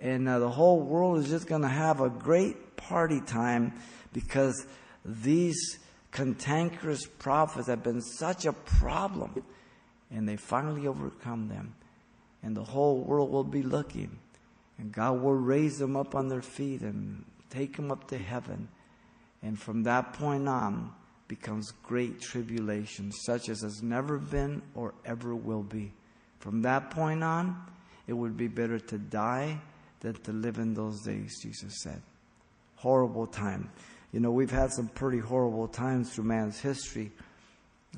[0.00, 3.74] And uh, the whole world is just going to have a great party time
[4.12, 4.66] because
[5.04, 5.78] these
[6.10, 9.42] cantankerous prophets have been such a problem.
[10.10, 11.74] And they finally overcome them.
[12.42, 14.18] And the whole world will be looking.
[14.78, 18.68] And God will raise them up on their feet and take them up to heaven.
[19.42, 20.92] And from that point on,
[21.28, 25.92] becomes great tribulation, such as has never been or ever will be.
[26.40, 27.60] From that point on,
[28.06, 29.60] it would be better to die
[30.00, 32.00] than to live in those days, Jesus said.
[32.78, 33.70] Horrible time.
[34.12, 37.10] You know, we've had some pretty horrible times through man's history.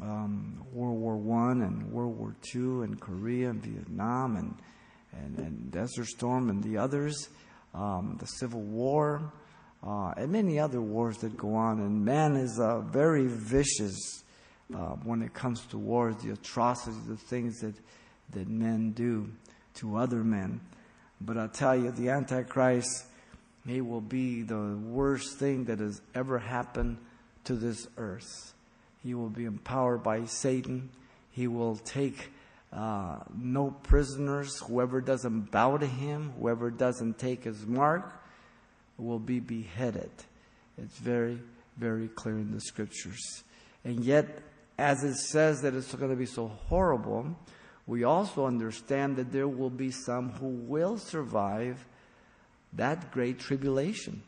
[0.01, 4.55] Um, World War One and World War Two and Korea and Vietnam and,
[5.12, 7.29] and, and Desert Storm and the others,
[7.75, 9.31] um, the Civil War,
[9.87, 11.81] uh, and many other wars that go on.
[11.81, 14.25] And man is uh, very vicious
[14.75, 17.75] uh, when it comes to wars, the atrocities, the things that,
[18.31, 19.29] that men do
[19.75, 20.61] to other men.
[21.21, 23.05] But I tell you, the Antichrist,
[23.66, 26.99] he will be the worst thing that has ever happened
[27.44, 28.55] to this earth.
[29.03, 30.90] He will be empowered by Satan.
[31.31, 32.31] He will take
[32.73, 34.59] uh, no prisoners.
[34.61, 38.12] Whoever doesn't bow to him, whoever doesn't take his mark,
[38.99, 40.11] will be beheaded.
[40.79, 41.40] It's very,
[41.77, 43.42] very clear in the scriptures.
[43.85, 44.42] And yet,
[44.79, 47.37] as it says that it's going to be so horrible,
[47.87, 51.85] we also understand that there will be some who will survive
[52.75, 54.23] that great tribulation.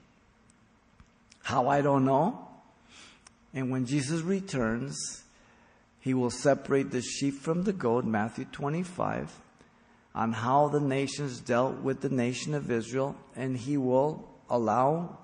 [1.42, 2.48] How I don't know.
[3.54, 5.24] And when Jesus returns,
[6.00, 9.32] he will separate the sheep from the goat, Matthew 25,
[10.14, 15.18] on how the nations dealt with the nation of Israel, and he will allow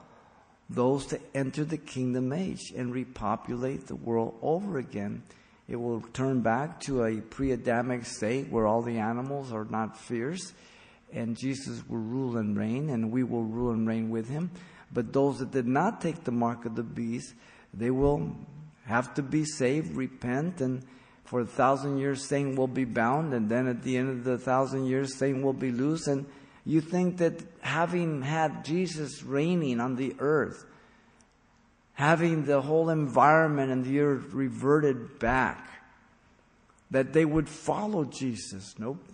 [0.70, 5.22] those to enter the kingdom age and repopulate the world over again.
[5.66, 9.98] It will turn back to a pre Adamic state where all the animals are not
[9.98, 10.52] fierce,
[11.12, 14.50] and Jesus will rule and reign, and we will rule and reign with him.
[14.92, 17.34] But those that did not take the mark of the beast,
[17.74, 18.36] they will
[18.86, 20.84] have to be saved, repent, and
[21.24, 24.38] for a thousand years Satan will be bound, and then at the end of the
[24.38, 26.24] thousand years Satan will be loose, and
[26.64, 30.64] you think that having had Jesus reigning on the earth,
[31.92, 35.68] having the whole environment and the earth reverted back,
[36.90, 38.74] that they would follow Jesus.
[38.78, 39.04] Nope.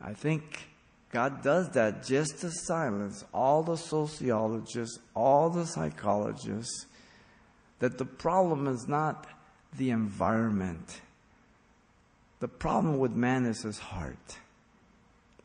[0.00, 0.68] I think
[1.10, 6.86] God does that just to silence all the sociologists, all the psychologists,
[7.78, 9.26] that the problem is not
[9.76, 11.00] the environment.
[12.40, 14.38] The problem with man is his heart.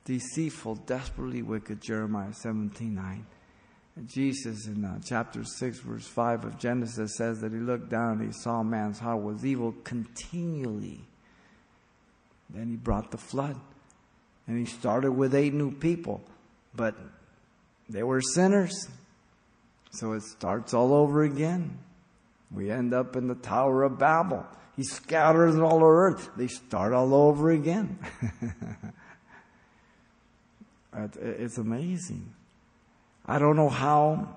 [0.06, 3.26] Deceitful, desperately wicked, Jeremiah 17 9.
[3.96, 8.20] And Jesus in uh, chapter 6, verse 5 of Genesis says that he looked down
[8.20, 11.02] and he saw man's heart was evil continually.
[12.50, 13.60] Then he brought the flood.
[14.48, 16.22] And he started with eight new people.
[16.76, 16.96] But
[17.90, 18.88] they were sinners.
[19.92, 21.78] So it starts all over again.
[22.50, 24.46] We end up in the Tower of Babel.
[24.76, 26.30] He scatters all the earth.
[26.38, 28.00] They start all over again.
[31.22, 32.34] it's amazing.
[33.26, 34.36] I don't know how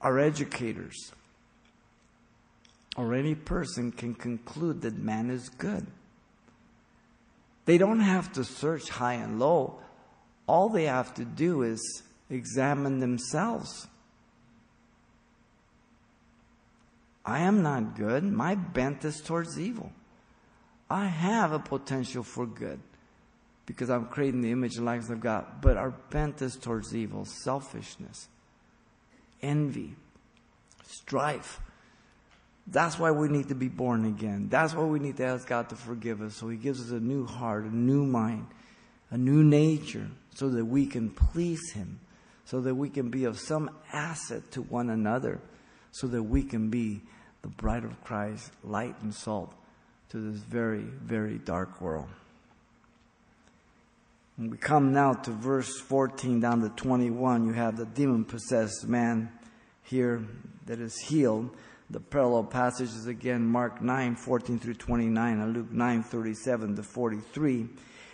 [0.00, 1.12] our educators
[2.96, 5.86] or any person can conclude that man is good.
[7.66, 9.80] They don't have to search high and low.
[10.46, 13.88] All they have to do is examine themselves.
[17.24, 18.22] I am not good.
[18.22, 19.92] My bent is towards evil.
[20.88, 22.78] I have a potential for good
[23.66, 25.60] because I'm creating the image and likeness of God.
[25.60, 28.28] But our bent is towards evil, selfishness,
[29.42, 29.96] envy,
[30.86, 31.60] strife.
[32.68, 34.48] That's why we need to be born again.
[34.48, 37.00] That's why we need to ask God to forgive us so He gives us a
[37.00, 38.46] new heart, a new mind,
[39.10, 42.00] a new nature, so that we can please Him,
[42.44, 45.40] so that we can be of some asset to one another,
[45.92, 47.02] so that we can be
[47.42, 49.54] the bride of Christ, light and salt
[50.08, 52.08] to this very, very dark world.
[54.38, 57.46] And we come now to verse 14 down to 21.
[57.46, 59.30] You have the demon possessed man
[59.84, 60.26] here
[60.66, 61.50] that is healed.
[61.90, 67.68] The parallel passages again, Mark 9, 14 through 29, and Luke 9, 37 to 43.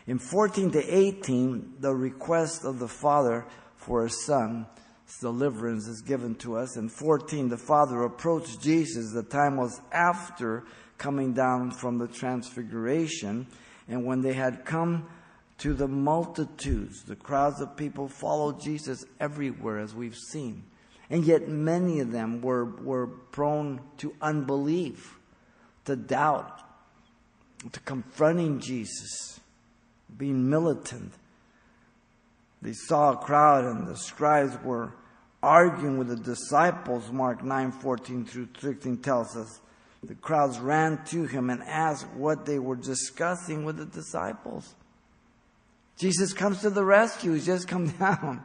[0.06, 4.66] In 14 to 18, the request of the Father for a son
[5.20, 6.76] deliverance is given to us.
[6.76, 9.12] In 14, the Father approached Jesus.
[9.12, 10.64] The time was after
[10.98, 13.46] coming down from the transfiguration.
[13.88, 15.08] And when they had come
[15.58, 20.64] to the multitudes, the crowds of people followed Jesus everywhere, as we've seen.
[21.10, 25.18] And yet many of them were, were prone to unbelief,
[25.84, 26.62] to doubt,
[27.70, 29.40] to confronting Jesus,
[30.16, 31.12] being militant.
[32.62, 34.92] They saw a crowd and the scribes were
[35.42, 39.60] arguing with the disciples, Mark 9 14 through 16 tells us.
[40.04, 44.74] The crowds ran to him and asked what they were discussing with the disciples.
[45.96, 47.32] Jesus comes to the rescue.
[47.32, 48.44] He's just come down.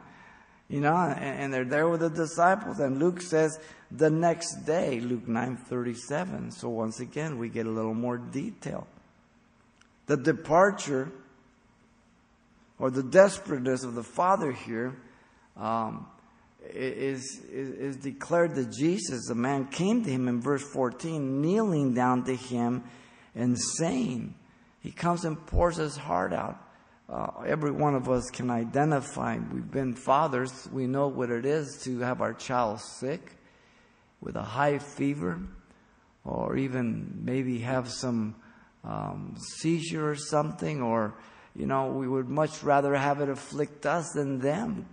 [0.68, 2.78] You know, and, they're there with the disciples.
[2.78, 3.58] And Luke says
[3.90, 6.52] the next day, Luke 9:37.
[6.52, 8.86] So once again, we get a little more detail.
[10.06, 11.10] The departure
[12.78, 14.94] or the desperateness of the Father here
[15.56, 16.06] um,
[16.62, 21.94] is, is, is declared that Jesus, the man, came to him in verse 14, kneeling
[21.94, 22.84] down to him
[23.34, 24.34] and saying,
[24.80, 26.58] He comes and pours his heart out.
[27.08, 29.38] Uh, every one of us can identify.
[29.52, 30.68] We've been fathers.
[30.70, 33.32] We know what it is to have our child sick
[34.20, 35.40] with a high fever
[36.24, 38.34] or even maybe have some
[38.84, 41.14] um, seizure or something or,
[41.56, 44.86] you know, we would much rather have it afflict us than them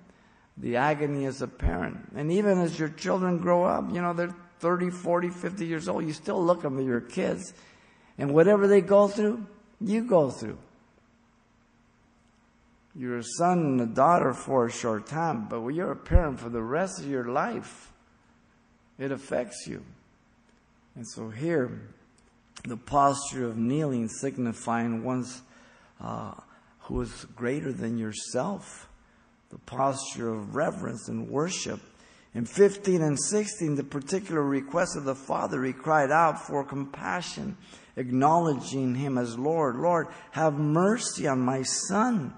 [0.58, 1.98] the agony as a parent.
[2.16, 6.06] And even as your children grow up, you know, they're 30, 40, 50 years old,
[6.06, 7.54] you still look them at your kids.
[8.18, 9.46] And whatever they go through,
[9.82, 10.58] you go through.
[12.98, 16.40] You're a son and a daughter for a short time, but when you're a parent
[16.40, 17.92] for the rest of your life,
[18.98, 19.84] it affects you.
[20.96, 21.90] And so here,
[22.64, 25.42] the posture of kneeling signifying one's
[26.00, 26.36] uh,
[26.80, 28.88] who is greater than yourself
[29.50, 31.80] the posture of reverence and worship.
[32.34, 37.56] In 15 and 16, the particular request of the Father, he cried out for compassion,
[37.96, 39.78] acknowledging him as Lord.
[39.78, 42.34] Lord, have mercy on my son,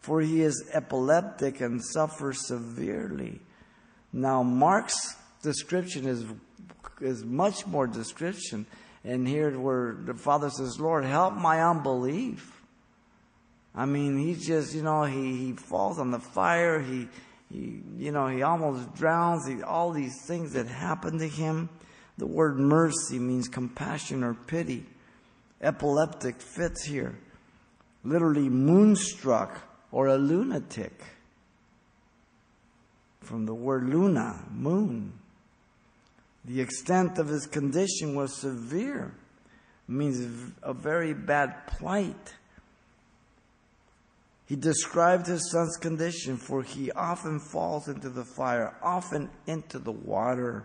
[0.00, 3.40] for he is epileptic and suffers severely.
[4.12, 6.24] Now, Mark's description is,
[7.00, 8.66] is much more description.
[9.04, 12.60] And here where the Father says, Lord, help my unbelief.
[13.74, 16.80] I mean, he just, you know, he, he falls on the fire.
[16.80, 17.08] He,
[17.50, 19.46] he, you know, he almost drowns.
[19.46, 21.68] He, all these things that happen to him.
[22.18, 24.84] The word mercy means compassion or pity.
[25.62, 27.18] Epileptic fits here.
[28.02, 31.02] Literally moonstruck or a lunatic.
[33.20, 35.12] From the word luna, moon.
[36.44, 39.14] The extent of his condition was severe.
[39.86, 42.34] Means a very bad plight.
[44.46, 49.92] He described his son's condition, for he often falls into the fire, often into the
[49.92, 50.64] water.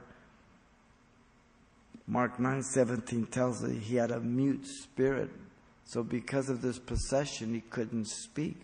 [2.08, 5.30] Mark 9:17 tells us he had a mute spirit
[5.88, 8.58] So because of this possession, he couldn't speak.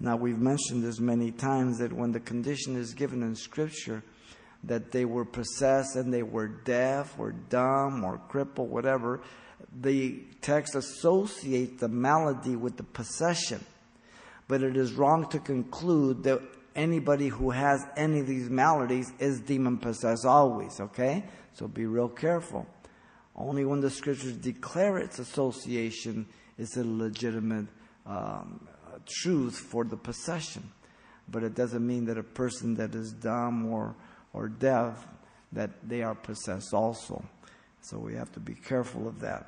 [0.00, 4.02] Now we've mentioned this many times that when the condition is given in scripture,
[4.64, 9.20] that they were possessed and they were deaf or dumb or crippled, whatever,
[9.80, 13.64] the text associates the malady with the possession.
[14.48, 16.40] But it is wrong to conclude that
[16.74, 21.24] anybody who has any of these maladies is demon possessed always, okay?
[21.52, 22.66] So be real careful.
[23.36, 26.26] Only when the scriptures declare its association
[26.58, 27.66] is it a legitimate
[28.06, 28.66] um,
[29.06, 30.70] truth for the possession.
[31.28, 33.94] But it doesn't mean that a person that is dumb or,
[34.32, 35.06] or deaf,
[35.52, 37.24] that they are possessed also.
[37.82, 39.46] So we have to be careful of that.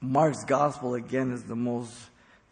[0.00, 1.94] Mark's gospel again is the most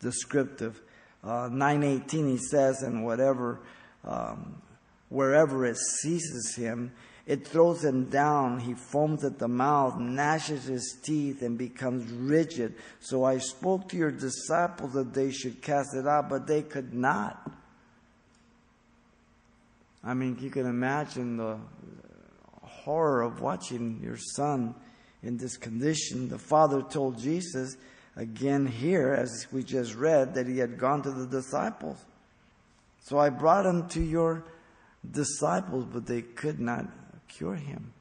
[0.01, 0.81] descriptive.
[1.24, 3.61] Uh, 918 he says, and whatever,
[4.05, 4.61] um,
[5.09, 6.93] wherever it seizes him,
[7.29, 8.59] it throws him down.
[8.59, 12.74] He foams at the mouth, gnashes his teeth, and becomes rigid.
[13.01, 16.95] So I spoke to your disciples that they should cast it out, but they could
[16.95, 17.51] not.
[20.03, 21.59] I mean, you can imagine the
[22.62, 24.74] horror of watching your son
[25.22, 26.31] in this condition.
[26.31, 27.76] The father told Jesus,
[28.16, 31.99] again here, as we just read, that he had gone to the disciples.
[33.03, 34.45] So I brought him to your
[35.11, 36.87] disciples, but they could not
[37.29, 37.93] cure him.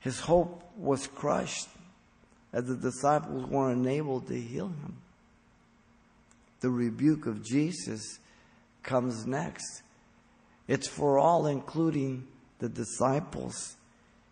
[0.00, 1.68] His hope was crushed
[2.52, 4.96] as the disciples were unable to heal him.
[6.60, 8.18] The rebuke of Jesus
[8.82, 9.82] comes next.
[10.68, 12.26] It's for all, including
[12.58, 13.76] the disciples.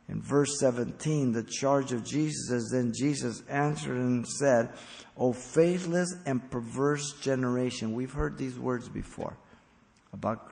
[0.09, 4.71] In verse 17, the charge of Jesus is then Jesus answered and said,
[5.17, 7.95] O faithless and perverse generation.
[7.95, 9.37] We've heard these words before
[10.13, 10.51] about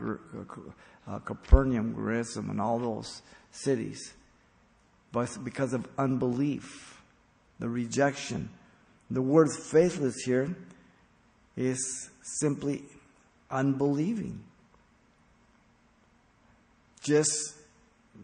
[1.09, 4.13] uh, Capernaum, Chorazin, and all those cities.
[5.11, 7.01] But because of unbelief,
[7.59, 8.51] the rejection.
[9.11, 10.55] The word faithless here
[11.57, 12.83] is simply
[13.51, 14.45] unbelieving.
[17.01, 17.55] Just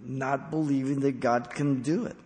[0.05, 2.16] not believing that God can do it.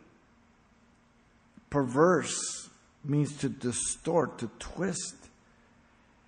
[1.70, 2.68] Perverse
[3.04, 5.14] means to distort, to twist.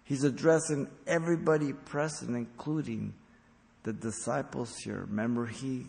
[0.05, 3.15] He's addressing everybody present, including
[3.83, 5.07] the disciples here.
[5.09, 5.87] Remember, he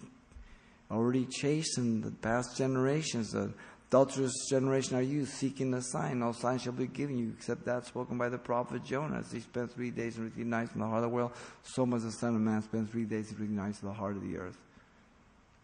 [0.89, 3.31] already chastened the past generations.
[3.31, 3.53] The
[3.89, 6.19] adulterous generation are you, seeking a sign.
[6.19, 9.23] No sign shall be given you except that spoken by the prophet Jonah.
[9.31, 11.31] He spent three days and three nights in the heart of the world.
[11.63, 14.15] So must the Son of Man spend three days and three nights in the heart
[14.15, 14.57] of the earth.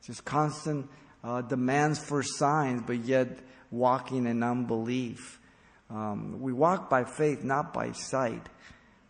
[0.05, 0.89] Just constant
[1.23, 3.39] uh, demands for signs, but yet
[3.71, 5.39] walking in unbelief.
[5.89, 8.47] Um, we walk by faith, not by sight.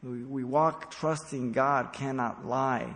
[0.04, 2.96] We, we walk trusting God, cannot lie.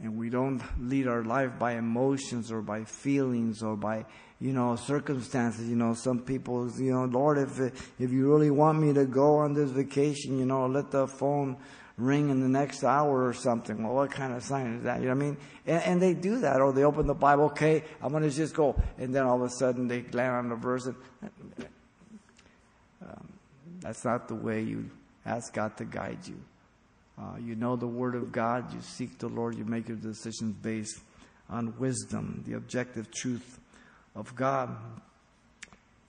[0.00, 4.04] And we don't lead our life by emotions or by feelings or by,
[4.40, 5.68] you know, circumstances.
[5.68, 7.58] You know, some people, you know, Lord, if,
[7.98, 11.56] if you really want me to go on this vacation, you know, let the phone
[11.96, 13.84] ring in the next hour or something.
[13.84, 15.00] Well, what kind of sign is that?
[15.00, 15.36] You know what I mean?
[15.66, 18.54] And, and they do that, or they open the Bible, okay, I'm going to just
[18.54, 18.74] go.
[18.98, 20.86] And then all of a sudden they land on the verse.
[20.86, 20.96] And,
[23.00, 23.28] um,
[23.80, 24.90] that's not the way you
[25.24, 26.40] ask God to guide you.
[27.18, 30.54] Uh, you know the Word of God, you seek the Lord, you make your decisions
[30.62, 31.00] based
[31.48, 33.60] on wisdom, the objective truth
[34.16, 34.76] of God.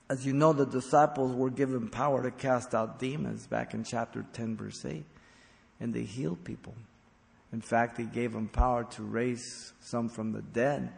[0.08, 4.24] As you know, the disciples were given power to cast out demons back in chapter
[4.32, 5.04] 10, verse 8
[5.80, 6.74] and they healed people.
[7.52, 10.92] In fact, he gave them power to raise some from the dead.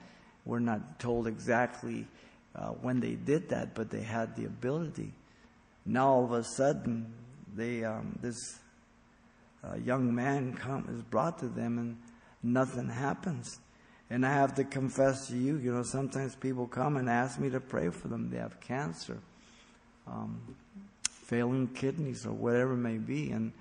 [0.44, 2.06] We're not told exactly
[2.54, 5.12] uh, when they did that, but they had the ability.
[5.84, 7.12] Now all of a sudden,
[7.54, 8.36] they um, this
[9.64, 11.96] uh, young man come, is brought to them, and
[12.42, 13.60] nothing happens.
[14.10, 17.50] And I have to confess to you, you know, sometimes people come and ask me
[17.50, 18.30] to pray for them.
[18.30, 19.18] They have cancer,
[20.06, 20.56] um,
[21.10, 23.52] failing kidneys, or whatever it may be, and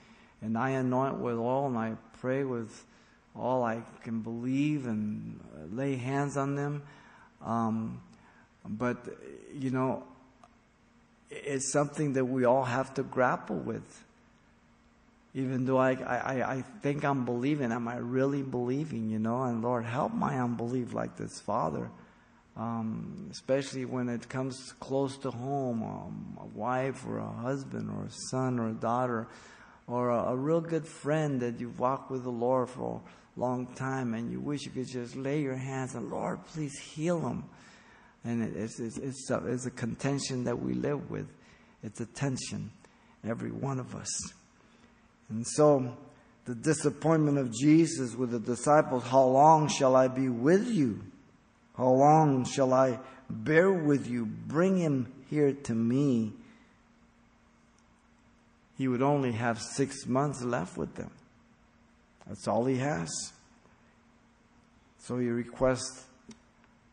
[0.42, 2.86] and I anoint with oil and I pray with
[3.36, 5.40] all I can believe and
[5.72, 6.84] lay hands on them.
[7.44, 8.02] Um,
[8.68, 8.98] but,
[9.54, 10.04] you know,
[11.30, 14.04] it's something that we all have to grapple with.
[15.34, 19.44] Even though I, I, I think I'm believing, am I really believing, you know?
[19.44, 21.90] And Lord, help my unbelief like this, Father.
[22.56, 28.06] Um, especially when it comes close to home, um, a wife or a husband or
[28.06, 29.28] a son or a daughter
[29.88, 33.00] or a, a, real good friend that you've walked with the Lord for
[33.36, 36.78] a long time and you wish you could just lay your hands on, Lord, please
[36.80, 37.44] heal them.
[38.24, 41.28] And it, it's, it's, it's, a, it's a contention that we live with.
[41.84, 42.72] It's a tension,
[43.24, 44.10] every one of us.
[45.30, 45.98] And so,
[46.46, 51.02] the disappointment of Jesus with the disciples, how long shall I be with you?
[51.76, 53.00] How long shall I
[53.30, 54.26] bear with you?
[54.26, 56.34] Bring him here to me.
[58.78, 61.10] he would only have six months left with them.
[62.28, 63.10] That's all he has.
[65.00, 66.06] So he requests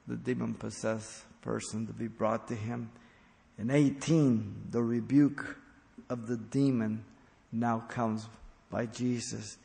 [0.07, 2.91] the demon possessed person to be brought to him.
[3.59, 5.59] In 18, the rebuke
[6.09, 7.05] of the demon
[7.55, 8.26] now comes
[8.70, 9.57] by Jesus.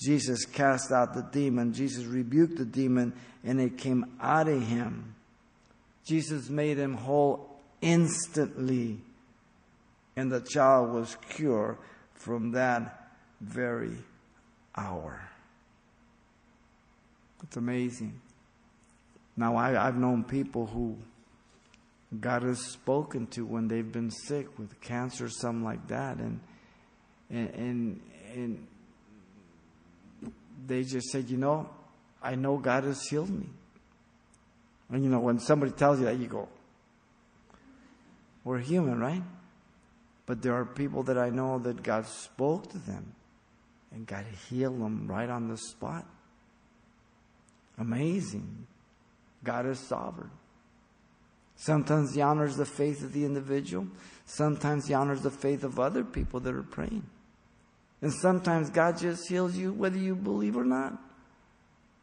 [0.00, 1.72] Jesus cast out the demon.
[1.72, 3.12] Jesus rebuked the demon
[3.44, 5.14] and it came out of him.
[6.06, 8.98] Jesus made him whole instantly.
[10.16, 11.78] And the child was cured
[12.14, 13.96] from that very
[14.76, 15.20] hour.
[17.42, 18.20] It's amazing.
[19.36, 20.98] Now, I, have known people who
[22.18, 26.40] God has spoken to when they've been sick with cancer something like that, and
[27.30, 28.00] and and,
[28.34, 28.66] and
[30.66, 31.68] they just said, you know,
[32.22, 33.46] I know God has healed me.
[34.90, 36.48] And you know, when somebody tells you that, you go,
[38.44, 39.22] we're human, right?
[40.26, 43.14] But there are people that I know that God spoke to them
[43.92, 46.06] and God healed them right on the spot.
[47.78, 48.66] Amazing.
[49.42, 50.30] God is sovereign.
[51.56, 53.86] Sometimes He honors the faith of the individual.
[54.24, 57.04] Sometimes He honors the faith of other people that are praying.
[58.02, 60.98] And sometimes God just heals you whether you believe or not.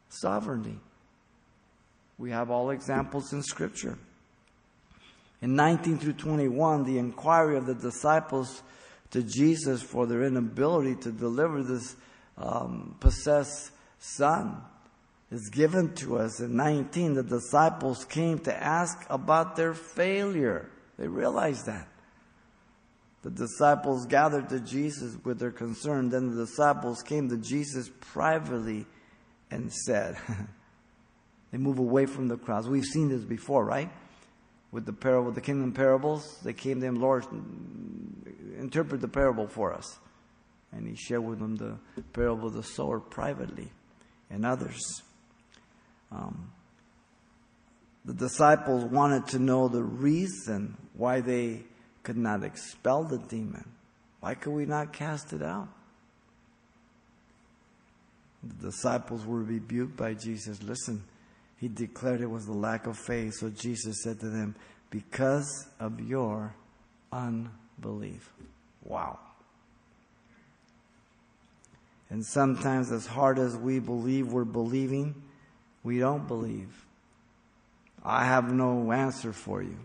[0.08, 0.78] Sovereignty.
[2.18, 3.98] We have all examples in Scripture.
[5.40, 8.62] In 19 through 21, the inquiry of the disciples
[9.10, 11.96] to Jesus for their inability to deliver this
[12.36, 14.60] um, possessed son
[15.30, 16.40] is given to us.
[16.40, 20.68] In 19, the disciples came to ask about their failure.
[20.98, 21.86] They realized that.
[23.28, 26.08] The disciples gathered to Jesus with their concern.
[26.08, 28.86] Then the disciples came to Jesus privately
[29.50, 30.16] and said,
[31.52, 32.68] They move away from the crowds.
[32.68, 33.90] We've seen this before, right?
[34.72, 37.26] With the parable, the kingdom parables, they came to him, Lord,
[38.58, 39.98] interpret the parable for us.
[40.72, 41.76] And he shared with them the
[42.14, 43.70] parable of the sower privately
[44.30, 45.02] and others.
[46.10, 46.50] Um,
[48.06, 51.64] the disciples wanted to know the reason why they
[52.08, 53.68] could not expel the demon.
[54.20, 55.68] Why could we not cast it out?
[58.42, 60.62] The disciples were rebuked by Jesus.
[60.62, 61.04] Listen,
[61.58, 63.34] he declared it was the lack of faith.
[63.34, 64.54] So Jesus said to them,
[64.88, 66.54] Because of your
[67.12, 68.30] unbelief.
[68.84, 69.18] Wow.
[72.08, 75.14] And sometimes, as hard as we believe we're believing,
[75.82, 76.86] we don't believe.
[78.02, 79.76] I have no answer for you.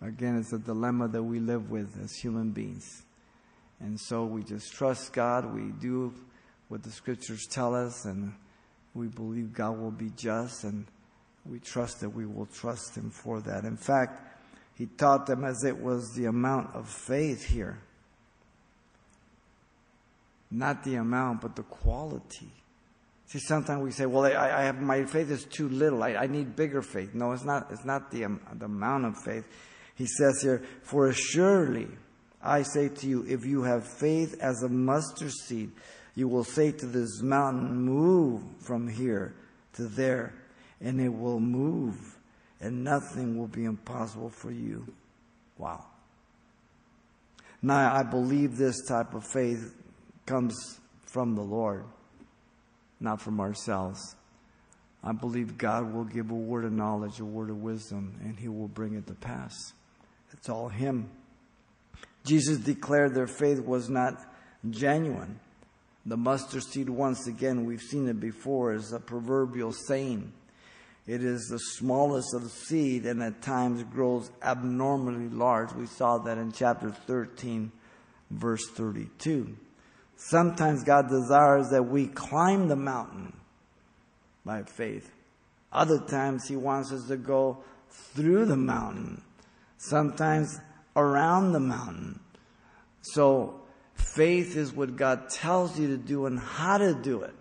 [0.00, 3.02] Again, it's a dilemma that we live with as human beings.
[3.80, 5.52] And so we just trust God.
[5.52, 6.14] We do
[6.68, 8.34] what the scriptures tell us, and
[8.94, 10.86] we believe God will be just, and
[11.46, 13.64] we trust that we will trust Him for that.
[13.64, 14.20] In fact,
[14.74, 17.78] He taught them as it was the amount of faith here.
[20.50, 22.50] Not the amount, but the quality.
[23.26, 26.02] See, sometimes we say, well, I, I have, my faith is too little.
[26.02, 27.14] I, I, need bigger faith.
[27.14, 29.44] No, it's not, it's not the, um, the amount of faith.
[29.98, 31.88] He says here, for surely
[32.40, 35.72] I say to you, if you have faith as a mustard seed,
[36.14, 39.34] you will say to this mountain, move from here
[39.74, 40.32] to there,
[40.80, 42.16] and it will move,
[42.60, 44.86] and nothing will be impossible for you.
[45.58, 45.84] Wow.
[47.60, 49.74] Now, I believe this type of faith
[50.24, 51.84] comes from the Lord
[53.00, 54.16] not from ourselves.
[55.02, 58.48] I believe God will give a word of knowledge, a word of wisdom, and He
[58.48, 59.72] will bring it to pass.
[60.32, 61.10] It's all Him.
[62.24, 64.14] Jesus declared their faith was not
[64.68, 65.40] genuine.
[66.04, 70.32] The mustard seed, once again, we've seen it before, is a proverbial saying.
[71.06, 75.72] It is the smallest of seed and at times grows abnormally large.
[75.72, 77.72] We saw that in chapter 13,
[78.30, 79.56] verse 32.
[80.16, 83.32] Sometimes God desires that we climb the mountain
[84.44, 85.10] by faith.
[85.72, 87.58] Other times He wants us to go
[87.90, 89.22] through the mountain.
[89.78, 90.60] Sometimes
[90.96, 92.20] around the mountain.
[93.00, 93.60] So
[93.94, 97.34] faith is what God tells you to do and how to do it.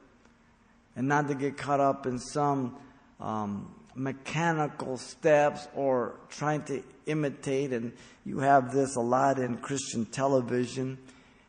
[0.95, 2.77] And not to get caught up in some
[3.19, 7.73] um, mechanical steps or trying to imitate.
[7.73, 7.93] And
[8.25, 10.97] you have this a lot in Christian television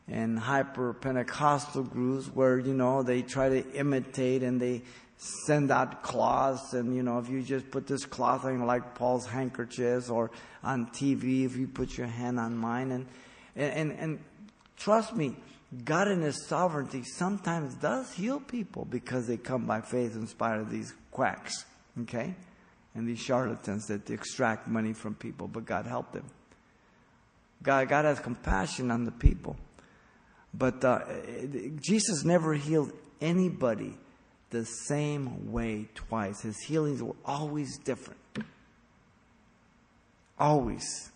[0.07, 4.83] and hyper Pentecostal groups where, you know, they try to imitate and they
[5.19, 9.27] send out cloths and, you know, if you just put this cloth on like Paul's
[9.27, 10.31] handkerchiefs or
[10.63, 13.07] on TV, if you put your hand on mine and,
[13.57, 14.19] and, and, and
[14.77, 15.35] trust me,
[15.85, 20.61] God in His sovereignty sometimes does heal people because they come by faith in spite
[20.61, 21.65] of these quacks,
[22.03, 22.35] okay?
[22.95, 26.25] And these charlatans that extract money from people, but God helped them.
[27.63, 29.57] God, God has compassion on the people.
[30.55, 31.01] But uh,
[31.81, 33.97] Jesus never healed anybody
[34.51, 36.43] the same way twice.
[36.43, 38.21] His healings were always different.
[40.39, 41.11] Always.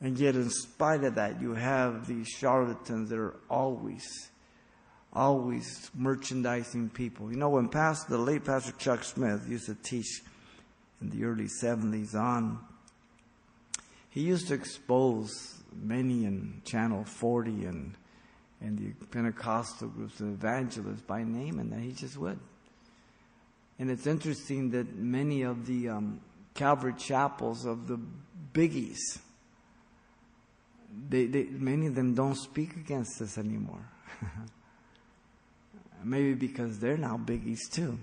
[0.00, 4.30] And yet, in spite of that, you have these charlatans that are always,
[5.12, 7.30] always merchandising people.
[7.30, 10.22] You know, when Pastor, the late Pastor Chuck Smith used to teach
[11.00, 12.58] in the early 70s on,
[14.10, 17.94] he used to expose many in Channel 40 and,
[18.62, 22.38] and the Pentecostal groups and evangelists by name, and that he just would.
[23.78, 26.20] And it's interesting that many of the um,
[26.54, 27.98] Calvary chapels of the
[28.52, 29.00] biggies,
[31.08, 33.84] they, they, many of them don't speak against us anymore.
[36.04, 37.98] Maybe because they're now biggies too.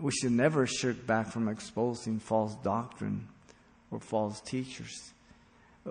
[0.00, 3.28] We should never shirk back from exposing false doctrine
[3.90, 5.12] or false teachers.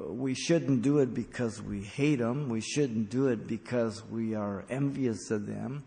[0.06, 2.50] We shouldn't do it because we hate them.
[2.50, 5.84] We shouldn't do it because we are envious of them.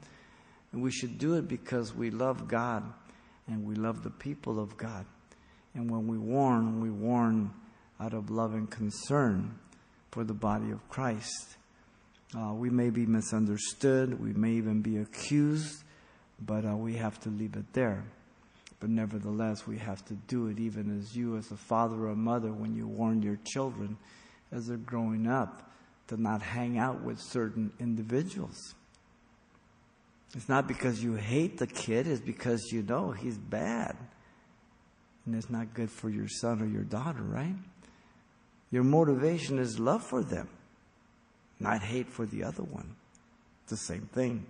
[0.72, 2.84] We should do it because we love God
[3.46, 5.04] and we love the people of God.
[5.74, 7.52] And when we warn, we warn
[7.98, 9.58] out of love and concern
[10.10, 11.56] for the body of Christ.
[12.36, 15.82] Uh, we may be misunderstood, we may even be accused,
[16.40, 18.04] but uh, we have to leave it there.
[18.80, 22.50] But nevertheless, we have to do it, even as you, as a father or mother,
[22.50, 23.98] when you warn your children
[24.50, 25.70] as they're growing up
[26.08, 28.74] to not hang out with certain individuals.
[30.34, 33.96] It's not because you hate the kid, it's because you know he's bad.
[35.26, 37.54] And it's not good for your son or your daughter, right?
[38.70, 40.48] Your motivation is love for them,
[41.58, 42.96] not hate for the other one.
[43.64, 44.46] It's the same thing.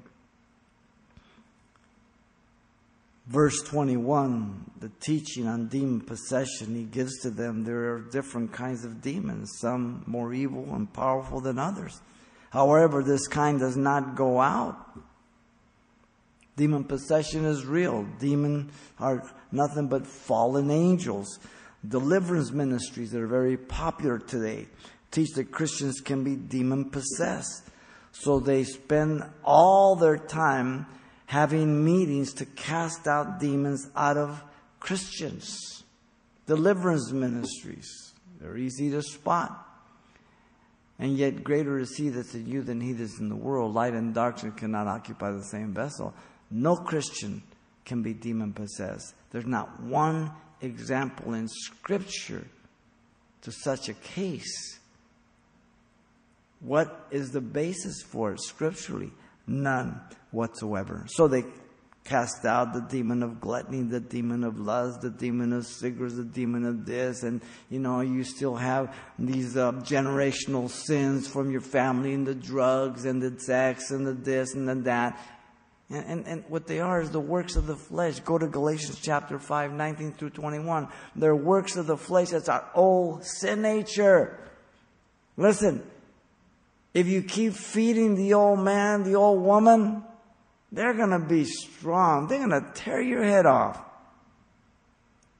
[3.30, 8.84] Verse 21, the teaching on demon possession he gives to them, there are different kinds
[8.84, 12.00] of demons, some more evil and powerful than others.
[12.50, 14.76] However, this kind does not go out
[16.60, 18.06] Demon possession is real.
[18.18, 21.38] Demons are nothing but fallen angels.
[21.88, 24.66] Deliverance ministries that are very popular today
[25.10, 27.70] teach that Christians can be demon possessed.
[28.12, 30.84] So they spend all their time
[31.30, 34.42] having meetings to cast out demons out of
[34.80, 35.84] Christians.
[36.46, 39.64] Deliverance ministries, they're easy to spot.
[40.98, 43.74] And yet, greater is He that's in you than He that's in the world.
[43.74, 46.12] Light and darkness cannot occupy the same vessel.
[46.50, 47.44] No Christian
[47.84, 49.14] can be demon possessed.
[49.30, 52.44] There's not one example in Scripture
[53.42, 54.80] to such a case.
[56.58, 59.12] What is the basis for it scripturally?
[59.46, 60.00] None
[60.30, 61.06] whatsoever.
[61.08, 61.44] So they
[62.04, 66.24] cast out the demon of gluttony, the demon of lust, the demon of cigarettes, the
[66.24, 71.60] demon of this, and you know, you still have these uh, generational sins from your
[71.60, 75.20] family and the drugs and the sex and the this and the that.
[75.90, 78.20] And, and, and, what they are is the works of the flesh.
[78.20, 80.86] Go to Galatians chapter 5, 19 through 21.
[81.16, 82.28] They're works of the flesh.
[82.30, 84.38] That's our old sin nature.
[85.36, 85.82] Listen,
[86.94, 90.04] if you keep feeding the old man, the old woman,
[90.72, 92.28] they're going to be strong.
[92.28, 93.80] They're going to tear your head off.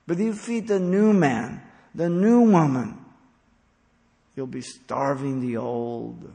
[0.06, 1.62] But if you feed the new man,
[1.94, 3.04] the new woman,
[4.34, 6.32] you'll be starving the old.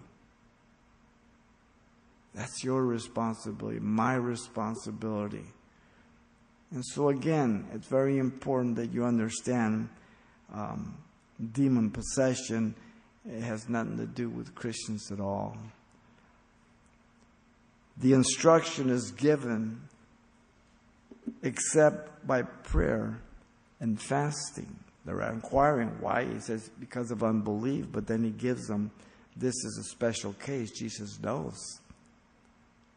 [2.33, 5.45] That's your responsibility, my responsibility.
[6.71, 9.89] And so, again, it's very important that you understand
[10.53, 10.97] um,
[11.53, 12.75] demon possession.
[13.25, 15.57] It has nothing to do with Christians at all.
[17.97, 19.81] The instruction is given
[21.41, 23.21] except by prayer
[23.79, 24.79] and fasting.
[25.05, 26.25] They're inquiring why.
[26.25, 28.91] He says, because of unbelief, but then he gives them
[29.35, 30.71] this is a special case.
[30.71, 31.79] Jesus knows.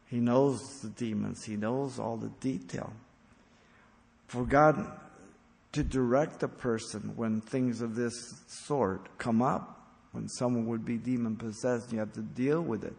[0.07, 2.93] He knows the demons, He knows all the detail.
[4.27, 4.91] For God
[5.73, 8.13] to direct a person when things of this
[8.47, 12.93] sort come up, when someone would be demon possessed, you have to deal with it.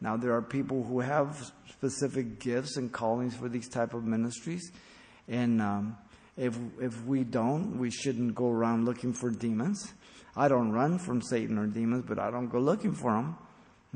[0.00, 4.70] Now, there are people who have specific gifts and callings for these type of ministries,
[5.26, 5.96] and um,
[6.36, 9.94] if if we don't, we shouldn't go around looking for demons.
[10.36, 13.36] I don't run from Satan or demons, but I don't go looking for them.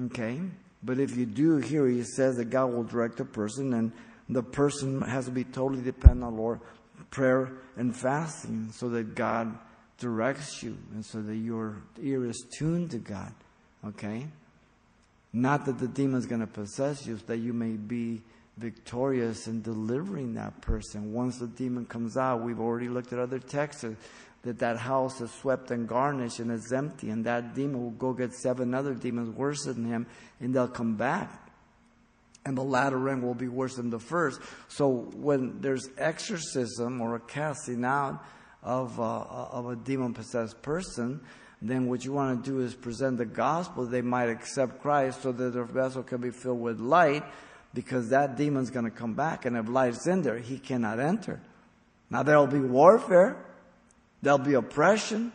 [0.07, 0.41] Okay,
[0.83, 3.93] but if you do, here he says that God will direct a person, and
[4.29, 6.61] the person has to be totally dependent on Lord,
[7.11, 9.59] prayer and fasting, so that God
[9.99, 13.35] directs you, and so that your ear is tuned to God.
[13.87, 14.27] Okay?
[15.33, 18.23] Not that the demon's going to possess you, that you may be
[18.57, 21.13] victorious in delivering that person.
[21.13, 23.85] Once the demon comes out, we've already looked at other texts
[24.43, 28.13] that that house is swept and garnished and it's empty, and that demon will go
[28.13, 30.07] get seven other demons worse than him,
[30.41, 31.47] and they'll come back.
[32.47, 34.41] And the latter ring will be worse than the first.
[34.69, 38.25] So when there's exorcism or a casting out
[38.63, 41.21] of, uh, of a demon possessed person,
[41.63, 43.85] then what you want to do is present the gospel.
[43.85, 47.23] They might accept Christ so that their vessel can be filled with light
[47.75, 49.45] because that demon's going to come back.
[49.45, 51.41] And if light's in there, he cannot enter.
[52.09, 53.37] Now there'll be warfare.
[54.23, 55.33] There'll be oppression,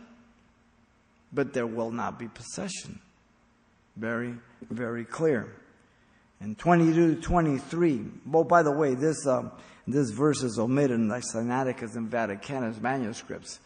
[1.32, 3.00] but there will not be possession.
[3.96, 4.34] Very,
[4.70, 5.52] very clear.
[6.40, 8.04] And 22 to 23.
[8.32, 9.50] Oh, by the way, this, uh,
[9.86, 13.58] this verse is omitted in the Sinaiticus and Vaticanus manuscripts.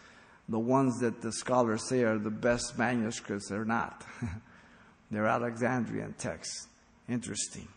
[0.51, 4.05] The ones that the scholars say are the best manuscripts, they're not.
[5.11, 6.67] they're Alexandrian texts.
[7.09, 7.69] Interesting.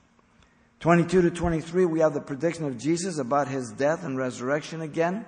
[0.79, 5.23] 22 to 23, we have the prediction of Jesus about his death and resurrection again.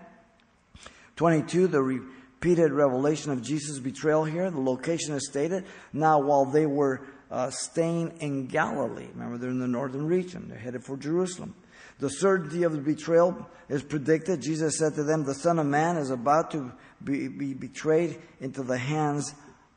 [1.17, 4.49] 22, the repeated revelation of Jesus' betrayal here.
[4.49, 5.65] The location is stated.
[5.93, 10.57] Now, while they were uh, staying in Galilee, remember they're in the northern region, they're
[10.57, 11.53] headed for Jerusalem.
[11.99, 14.41] The certainty of the betrayal is predicted.
[14.41, 16.73] Jesus said to them, The Son of Man is about to
[17.03, 19.33] be, be betrayed into the hands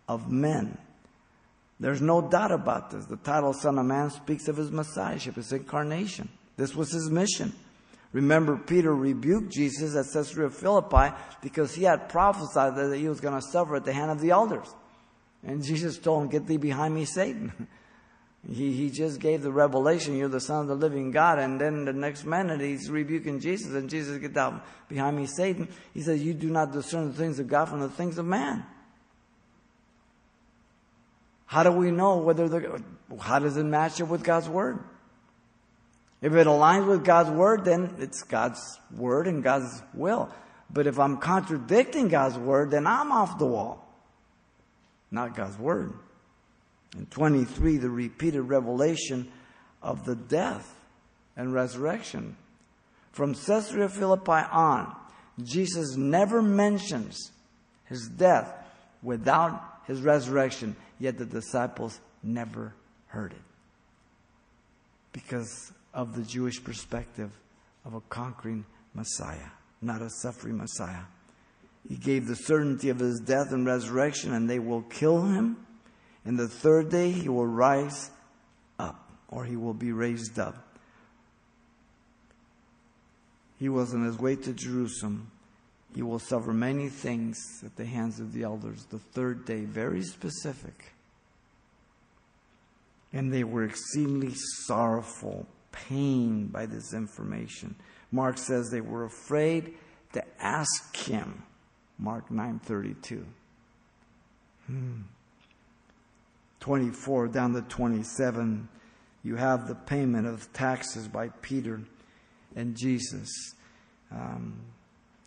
[0.08, 0.78] of men.
[1.80, 3.06] There's no doubt about this.
[3.06, 6.28] The title Son of Man speaks of his messiahship, his incarnation.
[6.56, 7.52] This was his mission.
[8.12, 13.34] Remember, Peter rebuked Jesus at Caesarea Philippi because he had prophesied that he was going
[13.34, 14.74] to suffer at the hand of the elders.
[15.44, 17.68] And Jesus told him, Get thee behind me, Satan.
[18.46, 21.38] he, he just gave the revelation, You're the Son of the living God.
[21.38, 25.68] And then the next minute, he's rebuking Jesus, and Jesus, Get down behind me, Satan.
[25.94, 28.64] He says, You do not discern the things of God from the things of man.
[31.46, 32.82] How do we know whether the,
[33.20, 34.78] how does it match up with God's Word?
[36.20, 40.32] If it aligns with God's word, then it's God's word and God's will.
[40.70, 43.86] But if I'm contradicting God's word, then I'm off the wall.
[45.10, 45.94] Not God's word.
[46.96, 49.30] In 23, the repeated revelation
[49.82, 50.74] of the death
[51.36, 52.36] and resurrection.
[53.12, 54.94] From Caesarea Philippi on,
[55.42, 57.32] Jesus never mentions
[57.84, 58.52] his death
[59.02, 62.74] without his resurrection, yet the disciples never
[63.06, 63.38] heard it.
[65.12, 67.30] Because of the Jewish perspective
[67.84, 68.64] of a conquering
[68.94, 71.04] Messiah, not a suffering Messiah.
[71.88, 75.56] He gave the certainty of his death and resurrection, and they will kill him.
[76.28, 78.10] And the third day he will rise
[78.78, 80.76] up, or he will be raised up.
[83.58, 85.30] He was on his way to Jerusalem.
[85.94, 88.84] He will suffer many things at the hands of the elders.
[88.90, 90.92] The third day, very specific.
[93.10, 94.34] And they were exceedingly
[94.66, 97.74] sorrowful pained by this information.
[98.12, 99.72] Mark says they were afraid
[100.12, 101.42] to ask him.
[101.98, 103.24] Mark 9:32.
[104.66, 105.00] Hmm.
[106.60, 108.68] 24 down to 27
[109.24, 111.80] you have the payment of taxes by Peter
[112.54, 113.28] and Jesus.
[114.10, 114.60] Um,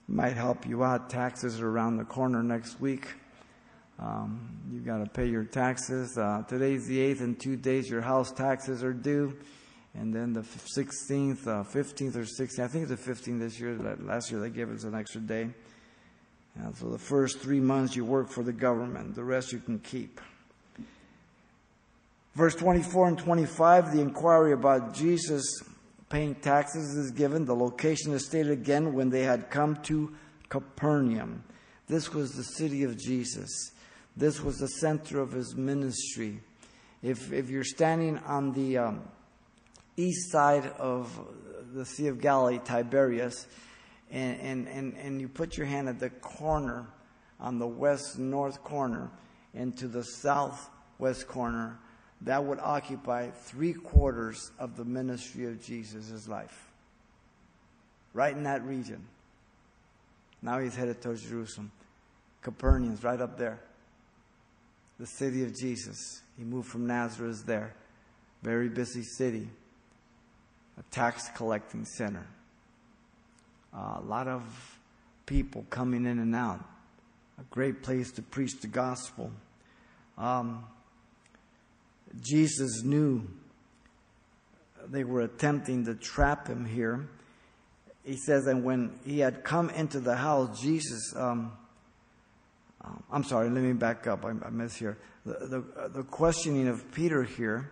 [0.07, 1.09] might help you out.
[1.09, 3.07] Taxes are around the corner next week.
[3.99, 6.17] Um, you got to pay your taxes.
[6.17, 7.21] Uh, today's the 8th.
[7.21, 9.37] In two days, your house taxes are due.
[9.93, 13.77] And then the 16th, uh, 15th or 16th, I think it's the 15th this year.
[13.99, 15.49] Last year they gave us an extra day.
[16.55, 19.79] And so the first three months you work for the government, the rest you can
[19.79, 20.19] keep.
[22.33, 25.43] Verse 24 and 25, the inquiry about Jesus
[26.09, 27.45] paying taxes is given.
[27.45, 30.13] The location is stated again when they had come to
[30.49, 31.43] Capernaum.
[31.87, 33.71] This was the city of Jesus.
[34.15, 36.41] This was the center of his ministry.
[37.01, 39.01] If, if you're standing on the um,
[39.97, 41.19] east side of
[41.73, 43.47] the Sea of Galilee, Tiberias,
[44.09, 46.87] and, and, and, and you put your hand at the corner,
[47.39, 49.09] on the west north corner,
[49.53, 51.79] and to the southwest corner,
[52.21, 56.67] that would occupy three quarters of the ministry of Jesus' life.
[58.13, 59.03] Right in that region.
[60.41, 61.71] Now he's headed towards Jerusalem.
[62.43, 63.59] Capernaum's right up there.
[64.99, 66.21] The city of Jesus.
[66.37, 67.73] He moved from Nazareth there.
[68.43, 69.47] Very busy city
[70.81, 72.25] a tax collecting center.
[73.73, 74.43] Uh, a lot of
[75.25, 76.63] people coming in and out.
[77.39, 79.31] A great place to preach the gospel.
[80.17, 80.65] Um,
[82.19, 83.27] Jesus knew
[84.87, 87.07] they were attempting to trap him here.
[88.03, 91.51] He says, and when he had come into the house, Jesus, um,
[92.83, 94.25] um I'm sorry, let me back up.
[94.25, 94.97] I, I missed here.
[95.25, 97.71] The, the, the questioning of Peter here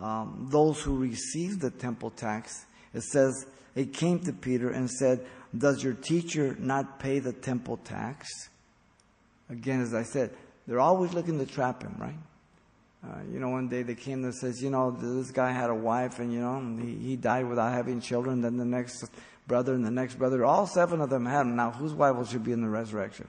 [0.00, 5.24] um, those who received the temple tax, it says, it came to Peter and said,
[5.56, 8.28] Does your teacher not pay the temple tax?
[9.48, 10.34] again, as I said,
[10.66, 12.18] they're always looking to trap him, right?
[13.06, 15.74] Uh, you know, one day they came and says, you know, this guy had a
[15.74, 18.40] wife and, you know, he, he died without having children.
[18.40, 19.04] Then the next
[19.46, 21.54] brother and the next brother, all seven of them had him.
[21.54, 23.28] Now, whose wife should be in the resurrection?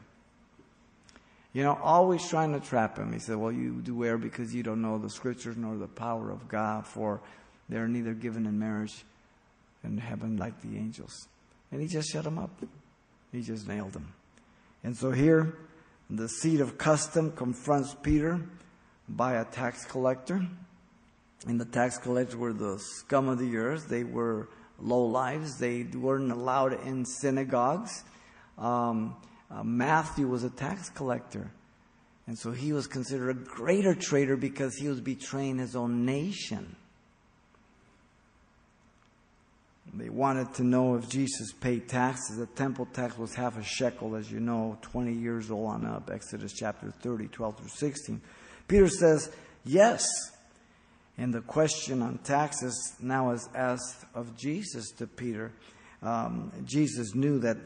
[1.54, 3.14] You know, always trying to trap him.
[3.14, 6.32] He said, well, you do err because you don't know the scriptures nor the power
[6.32, 7.22] of God, for
[7.70, 9.04] they're neither given in marriage
[9.84, 11.28] in heaven like the angels.
[11.72, 12.52] And he just shut him up.
[13.32, 14.14] He just nailed him.
[14.84, 15.58] And so here,
[16.10, 18.42] the seat of custom confronts Peter
[19.10, 20.46] by a tax collector.
[21.46, 23.88] And the tax collectors were the scum of the earth.
[23.88, 24.50] They were
[24.80, 25.58] low lives.
[25.58, 28.04] They weren't allowed in synagogues.
[28.58, 29.16] Um,
[29.50, 31.52] uh, Matthew was a tax collector.
[32.26, 36.76] And so he was considered a greater traitor because he was betraying his own nation.
[39.94, 42.38] They wanted to know if Jesus paid taxes.
[42.38, 46.10] The temple tax was half a shekel, as you know, 20 years old on up,
[46.14, 48.22] Exodus chapter 30, 12 through 16.
[48.68, 49.32] Peter says,
[49.64, 50.06] yes.
[51.18, 55.52] And the question on taxes now is asked of Jesus to Peter.
[56.04, 57.58] Um, Jesus knew that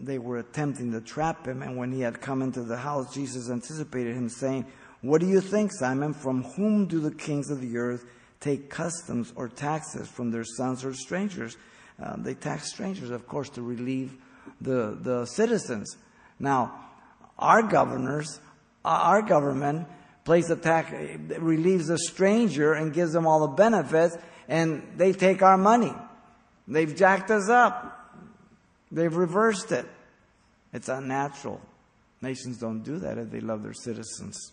[0.00, 3.50] they were attempting to trap him, and when he had come into the house, Jesus
[3.50, 4.66] anticipated him, saying,
[5.00, 6.14] What do you think, Simon?
[6.14, 8.04] From whom do the kings of the earth
[8.40, 10.08] take customs or taxes?
[10.08, 11.56] From their sons or strangers?
[12.02, 14.16] Uh, they tax strangers, of course, to relieve
[14.60, 15.96] the, the citizens.
[16.38, 16.74] Now,
[17.38, 18.40] our governors,
[18.84, 19.88] our government,
[20.24, 20.92] place a tax,
[21.38, 24.16] relieves a stranger and gives them all the benefits,
[24.48, 25.92] and they take our money.
[26.68, 27.98] They've jacked us up.
[28.90, 29.86] They've reversed it.
[30.72, 31.60] It's unnatural.
[32.20, 34.52] Nations don't do that if they love their citizens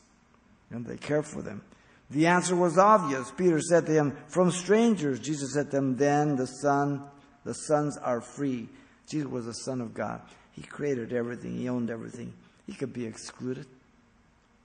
[0.71, 1.61] and they care for them.
[2.09, 3.31] The answer was obvious.
[3.37, 5.19] Peter said to him, From strangers.
[5.19, 7.03] Jesus said to him, Then the son,
[7.43, 8.67] the sons are free.
[9.07, 10.21] Jesus was the Son of God.
[10.51, 12.33] He created everything, He owned everything.
[12.65, 13.65] He could be excluded.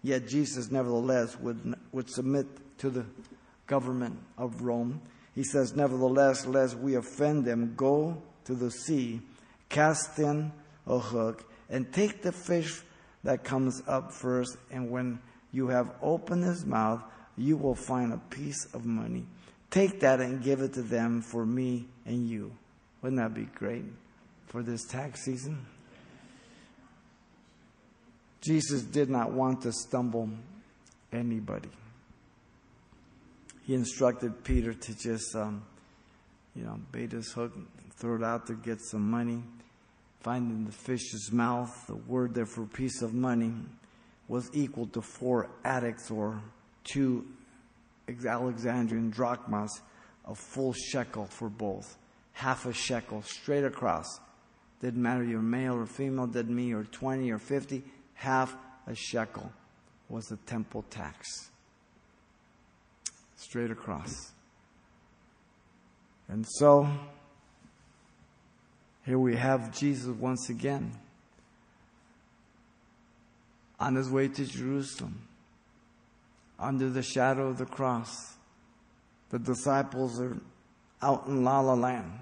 [0.04, 2.46] Yet Jesus, nevertheless, would, would submit
[2.76, 3.06] to the
[3.66, 5.00] government of Rome.
[5.34, 9.22] He says, Nevertheless, lest we offend them, go to the sea,
[9.70, 10.52] cast in
[10.86, 12.82] a hook, and take the fish
[13.24, 14.58] that comes up first.
[14.70, 15.20] And when
[15.52, 17.02] you have opened his mouth,
[17.38, 19.24] you will find a piece of money.
[19.70, 22.52] Take that and give it to them for me and you.
[23.00, 23.86] Wouldn't that be great
[24.48, 25.64] for this tax season?
[28.44, 30.28] Jesus did not want to stumble
[31.10, 31.70] anybody.
[33.66, 35.64] He instructed Peter to just, um,
[36.54, 37.52] you know, bait his hook,
[37.96, 39.42] throw it out to get some money.
[40.20, 43.52] Finding the fish's mouth, the word there for piece of money
[44.28, 46.40] was equal to four attics or
[46.82, 47.26] two
[48.26, 49.80] Alexandrian drachmas,
[50.26, 51.96] a full shekel for both.
[52.32, 54.06] Half a shekel straight across.
[54.82, 57.82] Didn't matter you're male or female, didn't mean you're 20 or 50
[58.14, 58.56] half
[58.86, 59.52] a shekel
[60.08, 61.50] was the temple tax.
[63.36, 64.32] Straight across.
[66.28, 66.88] And so,
[69.04, 70.92] here we have Jesus once again
[73.78, 75.28] on his way to Jerusalem,
[76.58, 78.34] under the shadow of the cross.
[79.30, 80.38] The disciples are
[81.02, 82.12] out in La La Land.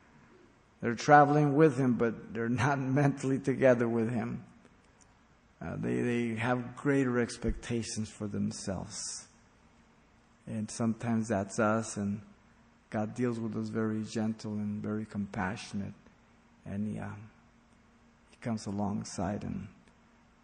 [0.80, 4.44] they're traveling with him, but they're not mentally together with him.
[5.60, 9.26] Uh, they, they have greater expectations for themselves.
[10.46, 12.20] And sometimes that's us, and
[12.90, 15.94] God deals with us very gentle and very compassionate.
[16.64, 17.08] And he, uh,
[18.30, 19.66] he comes alongside and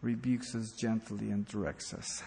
[0.01, 2.23] rebukes us gently and directs us.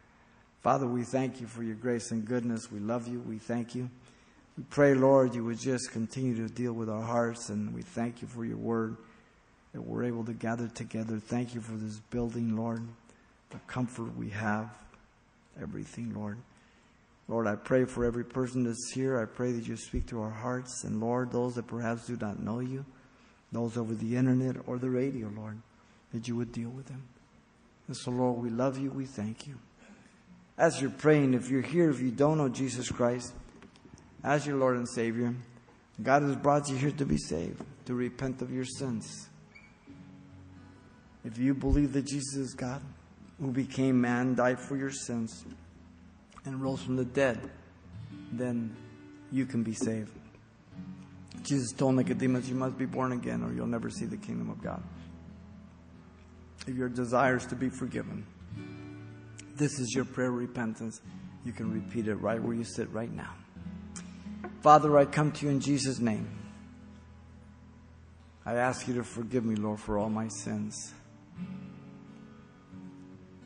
[0.60, 2.70] Father, we thank you for your grace and goodness.
[2.70, 3.20] We love you.
[3.20, 3.90] We thank you.
[4.56, 8.22] We pray, Lord, you would just continue to deal with our hearts, and we thank
[8.22, 8.96] you for your word
[9.72, 11.18] that we're able to gather together.
[11.18, 12.82] Thank you for this building, Lord,
[13.50, 14.70] the comfort we have,
[15.60, 16.38] everything, Lord.
[17.28, 19.20] Lord, I pray for every person that's here.
[19.20, 20.84] I pray that you speak to our hearts.
[20.84, 22.86] And Lord, those that perhaps do not know you,
[23.52, 25.58] those over the internet or the radio, Lord,
[26.14, 27.02] that you would deal with them.
[27.86, 28.90] And so, Lord, we love you.
[28.90, 29.58] We thank you.
[30.56, 33.32] As you're praying, if you're here, if you don't know Jesus Christ
[34.24, 35.34] as your Lord and Savior,
[36.02, 39.28] God has brought you here to be saved, to repent of your sins.
[41.28, 42.80] If you believe that Jesus is God,
[43.38, 45.44] who became man, died for your sins,
[46.46, 47.38] and rose from the dead,
[48.32, 48.74] then
[49.30, 50.10] you can be saved.
[51.42, 54.62] Jesus told Nicodemus, You must be born again, or you'll never see the kingdom of
[54.62, 54.82] God.
[56.66, 58.26] If your desire is to be forgiven,
[59.54, 61.02] this is your prayer of repentance.
[61.44, 63.34] You can repeat it right where you sit right now.
[64.62, 66.26] Father, I come to you in Jesus' name.
[68.46, 70.94] I ask you to forgive me, Lord, for all my sins.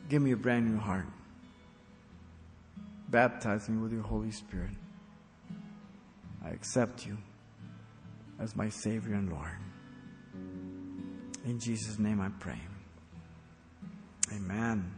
[0.09, 1.07] Give me a brand new heart.
[3.09, 4.75] Baptize me with your Holy Spirit.
[6.43, 7.17] I accept you
[8.39, 9.57] as my Savior and Lord.
[11.45, 12.59] In Jesus' name I pray.
[14.33, 14.91] Amen.